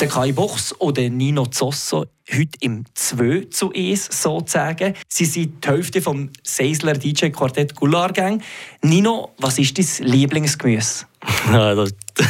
Der 0.00 0.08
Kai 0.08 0.32
Bochs 0.32 0.74
oder 0.80 1.08
Nino 1.08 1.46
Zosso 1.46 2.06
heute 2.30 2.58
im 2.60 2.84
2 2.94 3.48
zu 3.50 3.72
1 3.72 4.22
sozusagen. 4.22 4.94
Sie 5.08 5.24
sind 5.24 5.64
die 5.64 5.68
Hälfte 5.68 6.02
vom 6.02 6.30
Seisler 6.42 6.94
DJ 6.94 7.28
Quartett 7.28 7.74
Goulargang. 7.74 8.42
Nino, 8.82 9.32
was 9.38 9.58
ist 9.58 9.78
dein 9.78 10.08
Lieblingsgemüse? 10.08 11.06
Das, 11.52 11.94
das 12.14 12.26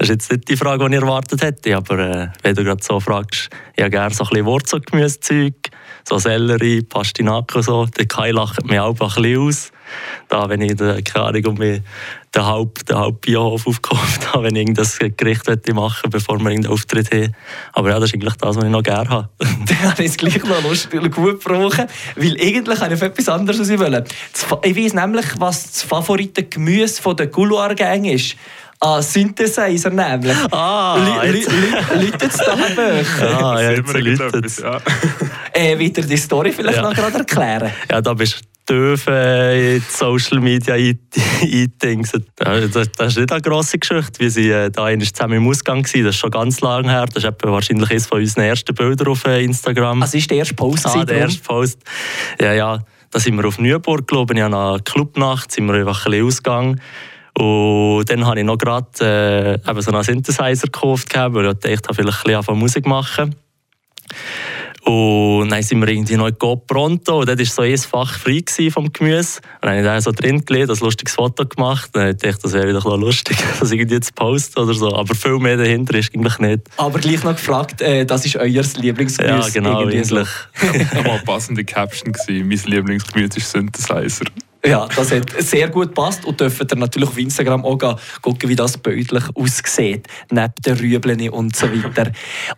ist 0.00 0.08
jetzt 0.08 0.32
nicht 0.32 0.48
die 0.48 0.56
Frage, 0.56 0.88
die 0.88 0.96
ich 0.96 1.00
erwartet 1.00 1.42
hätte, 1.42 1.76
aber 1.76 1.98
äh, 1.98 2.28
wenn 2.42 2.54
du 2.54 2.64
gerade 2.64 2.82
so 2.82 2.98
fragst, 3.00 3.48
ich 3.76 3.82
habe 3.82 3.90
gerne 3.90 4.14
so 4.14 4.24
ein 4.24 4.30
bisschen 4.30 4.46
Wurzelgemüsezeug 4.46 5.54
so 6.06 6.18
Sellerie, 6.18 6.82
Pastinaken 6.82 7.56
und 7.56 7.62
so. 7.62 7.86
Der 7.86 8.06
Kai 8.06 8.30
lacht 8.30 8.64
mich 8.64 8.78
auch 8.78 8.98
ein 9.00 9.08
bisschen 9.08 9.38
aus. 9.38 9.70
Da, 10.28 10.48
wenn 10.48 10.60
ich, 10.60 10.76
keine 10.76 11.26
Ahnung, 11.26 11.46
um 11.46 11.54
mich 11.54 11.80
den 12.34 12.44
halb, 12.44 12.84
den 12.86 12.96
halb 12.96 13.20
Biohof 13.20 13.66
aufgekauft 13.66 14.32
habe, 14.34 14.44
wenn 14.44 14.56
ich 14.56 14.62
irgendein 14.62 15.16
Gericht 15.16 15.46
machen 15.46 15.74
möchte, 15.74 16.08
bevor 16.08 16.38
wir 16.40 16.50
irgendeinen 16.50 16.72
Auftritt 16.72 17.12
haben. 17.12 17.34
Aber 17.72 17.90
ja, 17.90 18.00
das 18.00 18.08
ist 18.08 18.14
eigentlich 18.14 18.34
das, 18.34 18.56
was 18.56 18.64
ich 18.64 18.70
noch 18.70 18.82
gerne 18.82 19.08
habe. 19.08 19.28
Dann 19.38 19.82
habe 19.82 20.02
ich 20.02 20.10
es 20.10 20.16
gleich 20.16 20.42
noch 20.42 20.62
lustig, 20.62 21.12
gut 21.12 21.42
brauchen, 21.42 21.86
weil 22.16 22.36
eigentlich 22.40 22.80
habe 22.80 22.94
ich 22.94 23.02
auf 23.02 23.08
etwas 23.08 23.28
anderes 23.28 23.68
wollen. 23.78 24.04
Ich 24.62 24.76
weiß 24.76 24.94
nämlich, 24.94 25.26
was 25.38 25.72
das 25.72 25.82
favorite 25.82 26.44
Gemüse 26.44 27.14
der 27.14 27.26
Gouloir-Gang 27.28 28.06
ist. 28.06 28.36
Ah, 28.80 29.00
Synthesizer 29.00 29.90
nämlich. 29.90 30.36
Ah, 30.50 30.96
Läutet 30.96 32.22
es 32.22 32.36
da 32.36 32.54
Ah, 33.38 33.62
ja, 33.62 33.70
jetzt 33.70 33.92
läutet 33.92 34.44
es. 34.44 34.62
Äh, 35.54 35.78
Wieder 35.78 36.02
die 36.02 36.16
Story 36.16 36.52
vielleicht 36.52 36.76
ja. 36.76 36.82
noch 36.82 36.94
gerade 36.94 37.18
erklären? 37.18 37.70
Ja, 37.90 38.00
da 38.00 38.12
bist 38.14 38.42
dürfen 38.68 39.14
in 39.14 39.80
die 39.80 39.82
Social 39.88 40.40
Media 40.40 40.74
eindingsen. 40.74 42.26
Das, 42.36 42.88
ist 42.98 43.18
nicht 43.18 43.32
eine 43.32 43.40
grosse 43.42 43.78
Geschichte, 43.78 44.20
wie 44.20 44.30
sie 44.30 44.50
äh, 44.50 44.70
da 44.70 44.88
zusammen 44.98 45.34
im 45.34 45.48
Ausgang 45.48 45.84
waren. 45.84 46.04
Das 46.04 46.14
ist 46.14 46.20
schon 46.20 46.30
ganz 46.30 46.60
lange 46.60 46.90
her. 46.90 47.06
Das 47.12 47.24
ist 47.24 47.32
wahrscheinlich 47.42 47.90
eines 47.90 48.06
von 48.06 48.20
unseren 48.20 48.44
ersten 48.44 48.74
Bildern 48.74 49.08
auf 49.08 49.24
äh, 49.26 49.44
Instagram. 49.44 50.02
Also 50.02 50.18
ist 50.18 50.30
der 50.30 50.38
erste 50.38 50.54
Post? 50.54 50.86
Ah, 50.86 51.04
der 51.04 51.18
erste 51.18 51.42
Post. 51.42 51.78
Ja, 52.40 52.52
ja. 52.52 52.78
Da 53.10 53.20
sind 53.20 53.36
wir 53.36 53.46
auf 53.46 53.58
Nürburg, 53.58 54.08
glaube 54.08 54.34
ich, 54.34 54.42
an 54.42 54.54
einer 54.54 54.80
Clubnacht, 54.80 55.52
sind 55.52 55.66
wir 55.66 55.74
einfach 55.74 56.06
ein 56.06 56.10
bisschen 56.10 56.26
ausgegangen. 56.26 56.80
Und 57.38 58.10
dann 58.10 58.26
habe 58.26 58.40
ich 58.40 58.46
noch 58.46 58.58
gerade 58.58 59.60
äh, 59.64 59.82
so 59.82 59.92
einen 59.92 60.02
Synthesizer 60.02 60.66
gekauft, 60.66 61.14
weil 61.14 61.46
ich 61.46 61.52
dachte, 61.52 61.70
ich 61.70 61.96
vielleicht 61.96 62.26
ein 62.26 62.38
bisschen 62.38 62.58
Musik 62.58 62.86
machen. 62.86 63.34
Und 64.84 65.48
dann 65.48 65.62
sind 65.62 65.80
wir 65.80 65.88
irgendwie 65.88 66.16
noch 66.16 66.28
in 66.28 66.36
Pronto 66.36 67.20
und 67.20 67.28
dort 67.28 67.38
war 67.38 67.46
so 67.46 67.62
ein 67.62 67.78
Fach 67.78 68.18
frei 68.18 68.42
vom 68.70 68.92
Gemüse. 68.92 69.40
Und 69.62 69.62
dann 69.62 69.70
habe 69.70 69.78
ich 69.80 69.84
da 69.84 70.00
so 70.00 70.12
drin 70.12 70.44
gelegt, 70.44 70.70
ein 70.70 70.76
lustiges 70.78 71.14
Foto 71.14 71.46
gemacht. 71.46 71.90
Und 71.94 72.02
dann 72.02 72.10
dachte 72.10 72.28
ich, 72.28 72.36
das 72.36 72.52
wäre 72.52 72.72
doch 72.74 72.84
lustig, 72.84 73.36
das 73.60 73.72
irgendwie 73.72 74.00
zu 74.00 74.12
posten 74.12 74.60
oder 74.60 74.74
so. 74.74 74.94
Aber 74.94 75.14
viel 75.14 75.38
mehr 75.38 75.56
dahinter 75.56 75.98
ist 75.98 76.14
eigentlich 76.14 76.38
nicht. 76.38 76.62
Aber 76.76 76.98
gleich 76.98 77.24
noch 77.24 77.34
gefragt, 77.34 77.80
äh, 77.80 78.04
das 78.04 78.26
ist 78.26 78.36
euer 78.36 78.62
Lieblingsgemüse? 78.76 79.34
Ja, 79.34 79.48
genau, 79.48 79.86
eigentlich. 79.86 80.08
So. 80.08 80.16
Aber 80.98 81.12
eine 81.12 81.22
passende 81.24 81.64
Caption 81.64 82.12
gewesen. 82.12 82.46
Mein 82.46 82.72
Lieblingsgemüse 82.72 83.38
ist 83.38 83.50
Synthesizer. 83.50 84.26
Ja, 84.66 84.88
das 84.96 85.12
hat 85.12 85.30
sehr 85.42 85.68
gut 85.68 85.88
gepasst 85.88 86.24
und 86.24 86.40
dürft 86.40 86.72
ihr 86.72 86.78
natürlich 86.78 87.08
auf 87.08 87.18
Instagram 87.18 87.66
auch 87.66 87.98
gucken, 88.22 88.48
wie 88.48 88.56
das 88.56 88.78
bildlich 88.78 89.24
aussieht, 89.34 90.08
neben 90.30 90.54
den 90.64 90.78
Rübeln 90.78 91.28
und 91.28 91.54
so 91.54 91.66
weiter. 91.66 92.10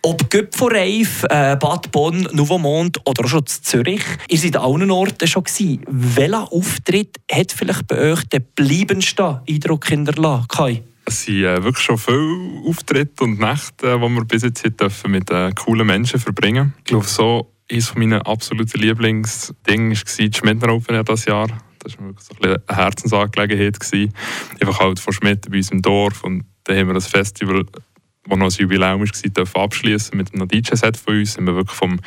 Ob 0.02 0.30
Göpforeif, 0.30 1.24
äh, 1.24 1.56
Bad 1.56 1.90
Bonn, 1.90 2.28
Nouvomont 2.32 3.00
oder 3.04 3.24
auch 3.24 3.28
schon 3.28 3.40
in 3.40 3.46
Zürich, 3.46 4.04
ihr 4.28 4.38
seid 4.38 4.56
an 4.56 4.62
allen 4.62 4.90
Orten 4.92 5.26
schon 5.26 5.42
gewesen. 5.42 5.80
Welcher 5.88 6.52
Auftritt 6.52 7.16
hat 7.30 7.50
vielleicht 7.50 7.88
bei 7.88 8.12
euch 8.12 8.22
den 8.28 8.44
bleibendsten 8.54 9.40
Eindruck 9.48 9.88
hinterlassen, 9.88 10.46
Kai? 10.46 10.82
Es 11.06 11.24
sind 11.24 11.44
äh, 11.44 11.62
wirklich 11.62 11.84
schon 11.84 11.98
viele 11.98 12.68
Auftritte 12.68 13.24
und 13.24 13.40
Nächte, 13.40 13.92
äh, 13.92 13.98
die 13.98 14.08
wir 14.08 14.24
bis 14.24 14.42
jetzt 14.42 14.64
dürfen 14.80 15.10
mit 15.10 15.30
äh, 15.30 15.50
coolen 15.52 15.86
Menschen 15.86 16.20
verbringen. 16.20 16.74
Ich 16.78 16.84
glaube, 16.84 17.06
so 17.06 17.52
eines 17.70 17.94
meiner 17.96 18.26
absoluten 18.26 18.80
Lieblingsdinge 18.80 19.96
war 19.96 20.02
die 20.18 20.30
Schmidtner 20.32 20.72
Open 20.72 21.04
dieses 21.04 21.24
Jahr. 21.24 21.48
Das 21.86 21.98
war 22.00 22.12
so 22.18 22.34
ein 22.42 22.56
eine 22.56 22.62
Herzensangelegenheit. 22.68 23.78
Gewesen. 23.78 24.12
Einfach 24.60 24.80
halt 24.80 24.98
von 24.98 25.12
Schmidt 25.12 25.48
bei 25.48 25.58
uns 25.58 25.70
im 25.70 25.82
Dorf. 25.82 26.24
Und 26.24 26.44
dann 26.64 26.76
haben 26.76 26.88
wir 26.88 26.94
das 26.94 27.06
Festival, 27.06 27.64
das 27.64 28.38
noch 28.38 28.46
ein 28.46 28.50
Jubiläum 28.50 29.00
war, 29.00 29.62
abschließen 29.62 30.16
mit 30.16 30.34
einem 30.34 30.48
DJ-Set 30.48 30.96
von 30.96 31.18
uns. 31.18 31.38
Wir 31.38 31.54
wirklich 31.54 31.76
vom 31.76 32.00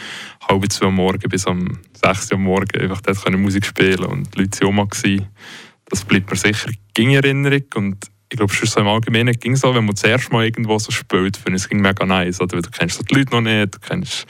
halb 0.47 0.69
zwei 0.71 0.87
Uhr 0.87 0.91
morgen 0.91 1.29
bis 1.29 1.45
um 1.45 1.79
sechs 1.93 2.29
Uhr 2.31 2.37
morgen 2.37 2.77
einfach 2.77 2.99
dort 2.99 3.23
können 3.23 3.41
Musik 3.41 3.65
spielen 3.65 4.03
und 4.03 4.35
die 4.35 4.41
Leute 4.41 4.65
waren 4.65 4.79
auch 4.79 4.89
Das 5.85 6.03
bleibt 6.03 6.29
mir 6.29 6.35
sicher 6.35 6.71
in 6.97 7.11
Erinnerung. 7.11 7.63
Und 7.75 8.05
ich 8.29 8.37
glaube, 8.37 8.53
schon 8.53 8.67
so 8.67 8.81
im 8.81 8.87
Allgemeinen 8.87 9.33
ging 9.33 9.53
es 9.53 9.61
so, 9.61 9.73
wenn 9.73 9.85
man 9.85 9.95
das 9.95 10.03
erste 10.03 10.33
Mal 10.33 10.43
irgendwo 10.43 10.77
so 10.77 10.91
spielt, 10.91 11.37
finde 11.37 11.57
ich 11.57 11.63
es 11.63 11.71
mega 11.71 12.05
nice. 12.05 12.41
Oder? 12.41 12.61
Du 12.61 12.69
kennst 12.69 12.97
so 12.97 13.03
die 13.03 13.15
Leute 13.15 13.31
noch 13.31 13.41
nicht, 13.41 13.75
du 13.75 13.79
kennst, 13.79 14.27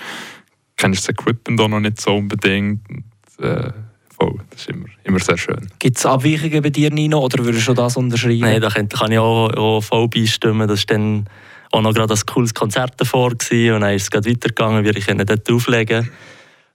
kennst 0.78 1.08
das 1.08 1.10
Equipment 1.10 1.60
auch 1.60 1.68
noch 1.68 1.80
nicht 1.80 2.00
so 2.00 2.16
unbedingt. 2.16 2.88
Und, 2.88 3.44
äh, 3.44 3.74
voll. 4.20 4.36
Das 4.50 4.62
ist 4.62 4.70
immer, 4.70 4.86
immer 5.04 5.20
sehr 5.20 5.38
schön. 5.38 5.70
Gibt 5.80 5.98
es 5.98 6.06
Abweichungen 6.06 6.62
bei 6.62 6.70
dir, 6.70 6.92
Nino, 6.92 7.20
oder 7.20 7.44
würdest 7.44 7.68
du 7.68 7.74
das 7.74 7.98
unterschreiben? 7.98 8.40
Nein, 8.40 8.62
da 8.62 8.70
kann, 8.70 9.12
ich 9.12 9.18
auch, 9.18 9.50
auch 9.56 9.82
voll 9.82 10.08
beistimmen. 10.08 10.68
Das 10.68 10.80
war 10.82 10.98
dann 10.98 11.26
auch 11.72 11.82
noch 11.82 11.94
gerade 11.94 12.14
ein 12.14 12.20
cooles 12.26 12.54
Konzert 12.54 12.94
davor 12.98 13.32
gewesen, 13.32 13.76
und 13.76 13.82
dann 13.82 13.94
ist 13.94 14.04
es 14.04 14.12
gerade 14.12 14.30
weitergegangen, 14.30 14.84
wie 14.84 14.98
ich 14.98 15.06
dort 15.06 15.52
auflegen. 15.52 16.10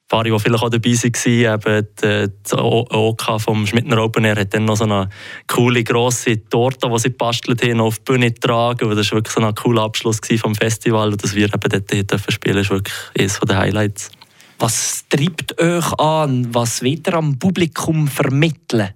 Ein 0.05 0.09
paar, 0.09 0.25
die 0.25 0.39
vielleicht 0.39 0.63
auch 0.63 0.69
dabei 0.69 0.91
waren, 0.91 1.63
eben 1.65 1.89
die 2.03 2.57
OK 2.57 3.41
vom 3.41 3.67
Schmidtner 3.67 4.03
Open 4.03 4.25
Air 4.25 4.37
hat 4.37 4.53
dann 4.53 4.67
noch 4.67 4.77
so 4.77 4.85
eine 4.85 5.09
coole, 5.47 5.83
grosse 5.83 6.47
Torte, 6.49 6.91
die 6.91 6.99
sie 6.99 7.09
bastelt 7.09 7.63
haben, 7.65 7.81
auf 7.81 7.99
die 7.99 8.13
Bühne 8.13 8.31
getragen. 8.31 8.95
Das 8.95 9.11
war 9.11 9.19
wirklich 9.19 9.35
so 9.35 9.41
ein 9.41 9.55
cooler 9.55 9.83
Abschluss 9.83 10.21
vom 10.37 10.55
Festival. 10.55 11.11
Und 11.11 11.25
dass 11.25 11.35
wir 11.35 11.47
eben 11.47 12.07
dort 12.07 12.33
spielen 12.33 12.59
ist 12.59 12.71
wirklich 12.71 12.95
eines 13.19 13.41
der 13.41 13.57
Highlights. 13.57 14.11
Was 14.59 15.05
treibt 15.09 15.61
euch 15.61 15.93
an? 15.99 16.55
Was 16.55 16.83
wird 16.83 17.09
ihr 17.09 17.15
am 17.15 17.39
Publikum 17.39 18.09
vermitteln? 18.09 18.91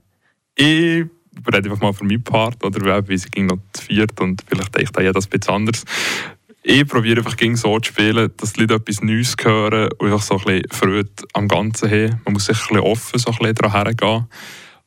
Ich 0.54 1.04
rede 1.46 1.70
einfach 1.70 1.80
mal 1.80 1.92
von 1.92 2.06
meinem 2.06 2.22
Part, 2.22 2.64
oder 2.64 3.06
wie 3.08 3.18
sie 3.18 3.28
ging 3.28 3.46
noch 3.46 3.58
zu 3.72 3.82
viert 3.82 4.20
und 4.20 4.42
vielleicht 4.46 4.76
denkt 4.76 4.98
auch 4.98 5.12
das 5.12 5.26
ein 5.26 5.30
bisschen 5.30 5.54
anders. 5.54 5.84
Ich 6.62 6.86
probiere 6.86 7.18
einfach 7.18 7.36
so 7.54 7.78
zu 7.78 7.92
spielen, 7.92 8.30
dass 8.36 8.52
die 8.52 8.60
Leute 8.60 8.74
etwas 8.74 9.02
Neues 9.02 9.36
hören 9.40 9.88
und 9.98 10.06
einfach 10.06 10.22
so 10.22 10.36
ein 10.38 10.44
bisschen 10.44 10.70
Freude 10.70 11.10
am 11.32 11.48
Ganzen 11.48 11.90
haben. 11.90 12.20
Man 12.24 12.34
muss 12.34 12.46
sich 12.46 12.58
ein 12.58 12.68
bisschen 12.68 12.80
offen 12.80 13.18
so 13.18 13.30
ein 13.30 13.38
bisschen 13.38 13.54
daran 13.54 13.72
hergehen. 13.72 14.26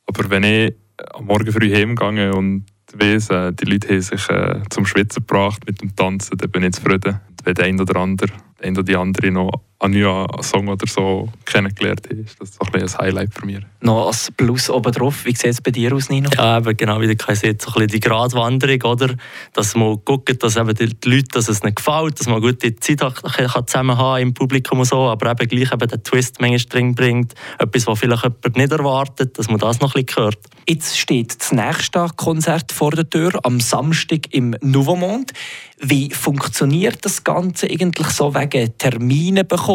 Aber 0.06 0.30
wenn 0.30 0.44
ich 0.44 0.74
am 1.14 1.26
Morgen 1.26 1.50
früh 1.50 1.74
heimgehe 1.74 2.34
und 2.34 2.66
weiss, 2.92 3.30
äh, 3.30 3.52
die 3.52 3.64
Leute 3.64 3.88
haben 3.88 4.00
sich 4.00 4.28
äh, 4.28 4.60
zum 4.70 4.86
Schwitzen 4.86 5.26
gebracht 5.26 5.62
mit 5.66 5.80
dem 5.80 5.96
Tanzen, 5.96 6.36
dann 6.36 6.50
bin 6.50 6.62
ich 6.62 6.72
zufrieden. 6.72 7.20
Wenn 7.44 7.54
der 7.54 7.64
eine 7.64 7.82
oder 7.82 7.96
andere, 8.00 8.32
der 8.58 8.66
eine 8.66 8.78
oder 8.78 8.84
die 8.84 8.96
andere 8.96 9.30
noch 9.32 9.50
neuen 9.90 10.26
Song 10.42 10.68
oder 10.68 10.86
so 10.86 11.28
kennengelernt 11.44 12.06
habe, 12.08 12.20
ist 12.20 12.40
das 12.40 12.54
so 12.54 12.60
ein, 12.72 12.82
ein 12.82 12.98
Highlight 12.98 13.34
für 13.34 13.46
mich. 13.46 13.60
Noch 13.80 14.06
als 14.06 14.30
Plus 14.36 14.70
obendrauf, 14.70 15.24
wie 15.24 15.34
sieht 15.34 15.50
es 15.50 15.60
bei 15.60 15.70
dir 15.70 15.92
aus, 15.92 16.08
Nino? 16.08 16.30
Ja, 16.36 16.58
eben 16.58 16.76
genau 16.76 17.00
wie 17.00 17.08
du 17.08 17.16
gesagt 17.16 17.44
hast, 17.44 17.62
so 17.62 17.80
ein 17.80 17.88
die 17.88 18.00
Gratwanderung, 18.00 18.82
oder? 18.82 19.14
Dass 19.52 19.74
man 19.74 19.98
guckt, 20.04 20.42
dass 20.42 20.56
eben 20.56 20.74
die 20.74 21.08
Leute 21.08 21.28
dass 21.32 21.48
es 21.48 21.62
nicht 21.62 21.76
gefällt, 21.76 22.20
dass 22.20 22.28
man 22.28 22.40
gut 22.40 22.62
die 22.62 22.76
Zeit 22.76 23.00
kann 23.00 23.66
zusammen 23.66 23.98
haben 23.98 24.22
im 24.22 24.34
Publikum 24.34 24.80
und 24.80 24.84
so, 24.84 25.08
aber 25.08 25.32
eben 25.32 25.48
gleich 25.48 25.72
eben 25.72 25.88
den 25.88 26.02
Twist 26.02 26.40
manchmal 26.40 26.58
drin 26.68 26.94
bringt, 26.94 27.34
etwas, 27.58 27.86
was 27.86 27.98
vielleicht 27.98 28.22
jemand 28.22 28.56
nicht 28.56 28.72
erwartet, 28.72 29.38
dass 29.38 29.48
man 29.48 29.58
das 29.58 29.80
noch 29.80 29.94
ein 29.94 30.04
bisschen 30.04 30.24
hört. 30.24 30.38
Jetzt 30.68 30.96
steht 30.96 31.40
das 31.40 31.52
nächste 31.52 32.06
Konzert 32.16 32.70
vor 32.70 32.92
der 32.92 33.08
Tür, 33.08 33.32
am 33.42 33.58
Samstag 33.58 34.32
im 34.32 34.54
Nouvomont. 34.60 35.32
Wie 35.80 36.10
funktioniert 36.10 37.04
das 37.04 37.24
Ganze 37.24 37.66
eigentlich 37.68 38.06
so 38.08 38.32
wegen 38.34 38.78
Terminen 38.78 39.46
bekommen? 39.46 39.71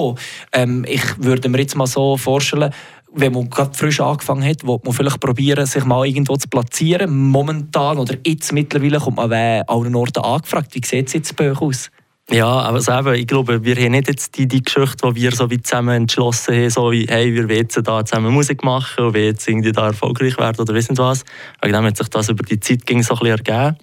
Ähm, 0.52 0.86
ich 0.88 1.04
würde 1.18 1.50
mir 1.50 1.60
jetzt 1.60 1.76
mal 1.76 1.88
so 1.88 2.18
vorstellen, 2.18 2.74
wenn 3.14 3.34
man 3.34 3.50
gerade 3.50 3.74
frisch 3.74 4.00
angefangen 4.00 4.48
hat, 4.48 4.66
will 4.66 4.80
man 4.84 4.94
vielleicht 4.94 5.20
probieren, 5.20 5.66
sich 5.66 5.86
mal 5.86 6.06
irgendwo 6.06 6.36
zu 6.36 6.48
platzieren. 6.48 7.16
Momentan 7.30 7.98
oder 7.98 8.16
jetzt 8.26 8.52
mittlerweile 8.54 9.00
kommt 9.00 9.18
man 9.18 9.32
an 9.32 9.64
allen 9.68 9.96
Orten 9.96 10.24
angefragt. 10.24 10.76
Wie 10.76 10.86
sieht 10.86 11.08
es 11.08 11.14
jetzt 11.14 11.36
bei 11.36 11.52
euch 11.52 11.62
aus? 11.62 11.90
Ja, 12.30 12.46
aber 12.46 12.76
also 12.76 13.12
ich 13.12 13.26
glaube, 13.26 13.64
wir 13.64 13.76
haben 13.78 13.92
nicht 13.92 14.10
jetzt 14.10 14.38
die, 14.38 14.50
die 14.50 14.62
Geschichte, 14.62 15.08
wo 15.08 15.16
wir 15.16 15.32
so 15.32 15.50
wie 15.50 15.62
zusammen 15.62 15.96
entschlossen 15.96 16.56
haben, 16.56 16.70
so 16.70 16.92
wie, 16.92 17.08
hey, 17.08 17.34
wir 17.34 17.48
wollen 17.48 17.60
jetzt 17.60 17.80
da 17.82 18.04
zusammen 18.04 18.34
Musik 18.34 18.66
machen 18.66 19.06
und 19.06 19.14
wir 19.14 19.28
jetzt 19.28 19.48
irgendwie 19.48 19.72
da 19.72 19.88
erfolgreich 19.88 20.38
werden 20.38 20.60
oder 20.60 20.74
wissen 20.74 20.98
was. 20.98 21.24
Wegen 21.62 21.74
dem 21.74 21.86
hat 21.86 21.96
sich 21.96 22.10
das 22.10 22.28
über 22.28 22.44
die 22.44 22.60
Zeit 22.60 22.86
ging 22.86 23.02
so 23.02 23.14
ein 23.14 23.20
bisschen 23.20 23.38
ergeben. 23.38 23.78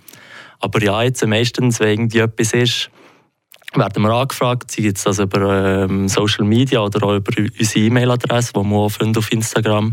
Aber 0.60 0.82
ja, 0.82 1.02
jetzt 1.02 1.26
meistens, 1.26 1.80
wenn 1.80 1.88
irgendwie 1.88 2.18
etwas 2.18 2.52
ist, 2.52 2.90
werden 3.76 4.02
wir 4.02 4.10
angefragt, 4.10 4.70
sei 4.70 4.82
jetzt 4.82 5.06
das 5.06 5.18
über 5.18 5.84
ähm, 5.84 6.08
Social 6.08 6.44
Media 6.44 6.80
oder 6.80 7.06
auch 7.06 7.16
über 7.16 7.32
unsere 7.36 7.84
E-Mail-Adresse, 7.86 8.52
die 8.52 8.60
wir 8.60 8.76
auch 8.76 9.00
auf 9.16 9.32
Instagram. 9.32 9.92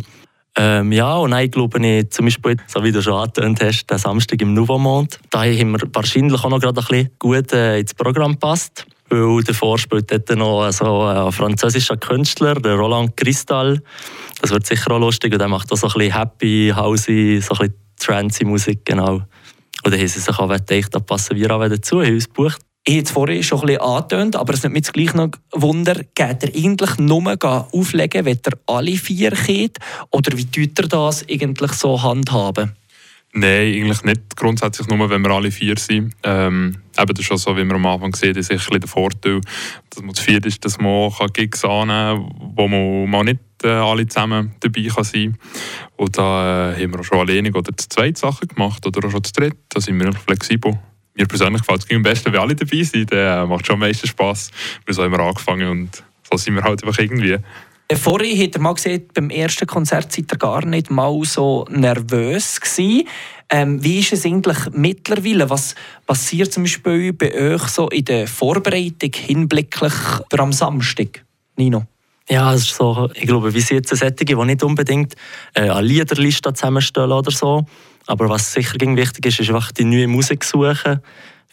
Ähm, 0.58 0.92
ja, 0.92 1.16
und 1.16 1.34
ich 1.34 1.52
glaube 1.52 1.86
ich, 1.86 2.10
zum 2.10 2.26
Beispiel, 2.26 2.58
so 2.68 2.84
wie 2.84 2.92
du 2.92 3.02
schon 3.02 3.14
angetönt 3.14 3.62
hast, 3.64 3.86
den 3.88 3.98
Samstag 3.98 4.42
im 4.42 4.54
Nouvomont, 4.54 5.20
da 5.30 5.44
haben 5.44 5.72
wir 5.72 5.80
wahrscheinlich 5.94 6.44
auch 6.44 6.50
noch 6.50 6.60
gerade 6.60 6.82
ein 6.82 6.86
bisschen 6.88 7.10
gut 7.20 7.54
äh, 7.54 7.80
ins 7.80 7.94
Programm 7.94 8.34
gepasst. 8.34 8.86
Weil 9.10 9.44
davor 9.44 9.78
spielt 9.78 10.12
dort 10.12 10.38
noch 10.38 10.72
so 10.72 11.02
ein 11.04 11.32
französischer 11.32 11.98
Künstler, 11.98 12.56
der 12.56 12.76
Roland 12.76 13.16
Cristal. 13.18 13.82
Das 14.42 14.52
wird 14.52 14.66
sicher 14.66 14.92
auch 14.92 15.00
lustig 15.00 15.34
und 15.34 15.40
der 15.40 15.50
macht 15.50 15.72
auch 15.72 15.78
so 15.78 15.88
ein 15.88 15.94
bisschen 15.94 16.14
happy, 16.14 16.74
housey, 16.76 17.42
so 17.42 17.54
ein 17.56 17.58
bisschen 17.58 17.76
Trancy-Musik, 18.00 18.86
genau. 18.86 19.16
Und 19.84 19.92
dann 19.92 20.00
haben 20.00 20.08
sie 20.08 20.20
sich 20.20 20.40
auch 20.40 20.48
gedacht, 20.48 20.96
da 20.96 21.00
passen 21.00 21.36
wir 21.36 21.52
auch 21.52 21.68
dazu, 21.68 22.02
haben 22.02 22.14
uns 22.14 22.28
gebucht. 22.28 22.62
Ich 22.84 22.96
habe 22.96 23.04
es 23.04 23.12
vorhin 23.12 23.44
schon 23.44 23.70
ein 23.70 23.78
angetönt, 23.78 24.36
aber 24.36 24.54
es 24.56 24.64
nimmt 24.64 24.74
mich 24.74 24.92
gleich 24.92 25.14
noch 25.14 25.30
Wunder, 25.52 25.94
geht 26.16 26.44
er 26.44 26.56
eigentlich 26.56 26.98
nur 26.98 27.68
auflegen, 27.72 28.26
wenn 28.26 28.40
er 28.44 28.58
alle 28.66 28.96
vier 28.96 29.32
geht? 29.32 29.78
Oder 30.10 30.36
wie 30.36 30.46
tut 30.46 30.80
er 30.80 30.88
das 30.88 31.24
eigentlich 31.30 31.74
so 31.74 32.02
handhaben? 32.02 32.72
Nein, 33.34 33.74
eigentlich 33.76 34.04
nicht 34.04 34.36
grundsätzlich 34.36 34.88
nur, 34.88 35.10
wenn 35.10 35.22
wir 35.22 35.30
alle 35.30 35.52
vier 35.52 35.78
sind. 35.78 36.16
Ähm, 36.24 36.78
eben, 36.98 37.14
das 37.14 37.24
ist 37.24 37.32
auch 37.32 37.38
so, 37.38 37.56
wie 37.56 37.64
wir 37.64 37.76
am 37.76 37.86
Anfang 37.86 38.14
sehen, 38.14 38.36
ist 38.36 38.48
sicher 38.48 38.78
der 38.78 38.90
Vorteil, 38.90 39.40
dass 39.90 40.04
man 40.04 40.16
zu 40.16 40.24
viert 40.24 40.46
ist, 40.46 40.66
dass 40.66 40.80
man 40.80 41.12
Gigs 41.34 41.64
annehmen 41.64 42.28
kann, 42.28 42.52
wo 42.56 42.68
man 42.68 43.10
mal 43.10 43.24
nicht 43.24 43.40
äh, 43.64 43.70
alle 43.70 44.08
zusammen 44.08 44.54
dabei 44.60 44.84
kann 44.84 45.04
sein 45.04 45.38
kann. 45.38 45.38
Und 45.98 46.18
da 46.18 46.72
äh, 46.72 46.84
haben 46.84 46.94
wir 46.94 47.00
auch 47.00 47.06
schon 47.06 47.20
alleine 47.20 47.54
oder 47.54 47.78
zu 47.78 47.88
zweit 47.88 48.18
Sachen 48.18 48.48
gemacht 48.48 48.86
oder 48.86 49.08
auch 49.08 49.12
schon 49.12 49.24
zu 49.24 49.32
dritt. 49.34 49.56
Da 49.70 49.80
sind 49.80 50.00
wir 50.00 50.12
flexibel. 50.12 50.78
Mir 51.16 51.26
persönlich 51.26 51.62
gefällt 51.62 51.84
es 51.84 51.96
am 51.96 52.04
besten, 52.04 52.32
wenn 52.32 52.40
alle 52.40 52.56
dabei 52.56 52.84
sind. 52.84 53.12
Das 53.12 53.48
macht 53.48 53.68
schon 53.68 53.76
am 53.76 53.80
meisten 53.82 54.08
Spass. 54.08 54.52
Wir 54.86 54.96
haben 54.96 55.14
immer 55.14 55.24
angefangen 55.24 55.70
und 55.70 56.04
so 56.30 56.38
sind 56.38 56.56
wir 56.56 56.64
halt 56.64 56.84
einfach 56.84 56.98
irgendwie. 57.00 57.38
Äh, 57.92 57.96
vorhin 57.98 58.42
hat 58.42 58.56
er 58.56 58.62
mal 58.62 58.74
gesehen, 58.74 59.04
beim 59.14 59.30
ersten 59.30 59.68
Konzert 59.68 60.14
seid 60.14 60.32
ihr 60.32 60.38
gar 60.38 60.66
nicht 60.66 60.90
mal 60.90 61.22
so 61.26 61.66
nervös 61.70 62.62
gewesen. 62.62 63.08
Ähm, 63.50 63.84
wie 63.84 64.00
ist 64.00 64.14
es 64.14 64.26
eigentlich 64.26 64.58
mittlerweile? 64.72 65.50
Was 65.50 65.76
passiert 66.08 66.54
zum 66.54 66.64
Beispiel 66.64 67.12
bei 67.12 67.34
euch 67.34 67.64
so 67.64 67.90
in 67.90 68.06
der 68.06 68.28
Vorbereitung 68.28 69.12
hinblicklich 69.14 69.94
für 70.30 70.40
am 70.40 70.54
Samstag, 70.54 71.26
Nino? 71.58 71.86
Ja, 72.32 72.54
es 72.54 72.62
ist 72.62 72.76
so, 72.76 73.10
ich 73.14 73.28
glaube, 73.28 73.54
wie 73.54 73.60
sie 73.60 73.74
jetzt 73.74 73.90
Sättige, 73.94 74.38
die 74.38 74.46
nicht 74.46 74.64
unbedingt 74.64 75.16
äh, 75.54 75.70
eine 75.70 75.82
Liederliste 75.82 76.54
zusammenstellen 76.54 77.12
oder 77.12 77.30
so. 77.30 77.66
Aber 78.08 78.30
was 78.30 78.54
sicher 78.54 78.80
wichtig 78.80 79.26
ist, 79.26 79.42
ist 79.42 79.50
einfach 79.50 79.74
die 79.74 79.84
neue 79.84 80.08
Musik 80.08 80.46
suchen 80.46 81.02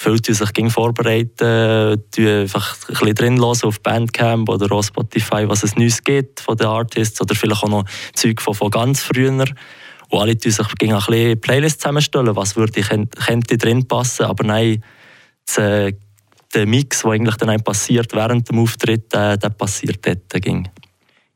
viele 0.01 0.21
die 0.21 0.33
sich 0.33 0.73
vorbereiten, 0.73 1.43
einfach 1.45 2.77
ein 2.83 2.87
bisschen 2.87 3.15
drin 3.17 3.41
hören 3.41 3.59
auf 3.65 3.81
Bandcamp 3.81 4.49
oder 4.49 4.71
auf 4.71 4.87
Spotify, 4.87 5.49
was 5.49 5.65
es 5.65 5.75
Neues 5.75 6.05
gibt 6.05 6.39
von 6.39 6.57
den 6.57 6.69
Artists 6.69 7.21
oder 7.21 7.35
vielleicht 7.35 7.65
auch 7.65 7.69
noch 7.69 7.85
Zeug 8.15 8.41
von, 8.41 8.55
von 8.55 8.71
ganz 8.71 9.03
früher. 9.03 9.45
Und 10.11 10.21
alle 10.21 10.37
die 10.37 10.53
sich 10.53 10.65
ein 10.65 10.75
bisschen 10.79 11.41
Playlists 11.41 11.83
zusammenstellen, 11.83 12.37
was 12.37 12.55
würde 12.55 12.81
könnte 12.83 13.59
drin 13.59 13.89
passen, 13.89 14.27
aber 14.27 14.45
nein, 14.45 14.85
das, 15.45 15.59
äh, 15.59 15.93
der 16.55 16.67
Mix, 16.67 17.03
der 17.03 17.13
eigentlich 17.13 17.37
dann 17.37 17.63
passiert 17.63 18.13
während 18.15 18.49
dem 18.49 18.59
Auftritt, 18.59 19.13
der, 19.13 19.37
der 19.37 19.51
passiert 19.51 20.07
dort. 20.07 20.43
Ging. 20.43 20.69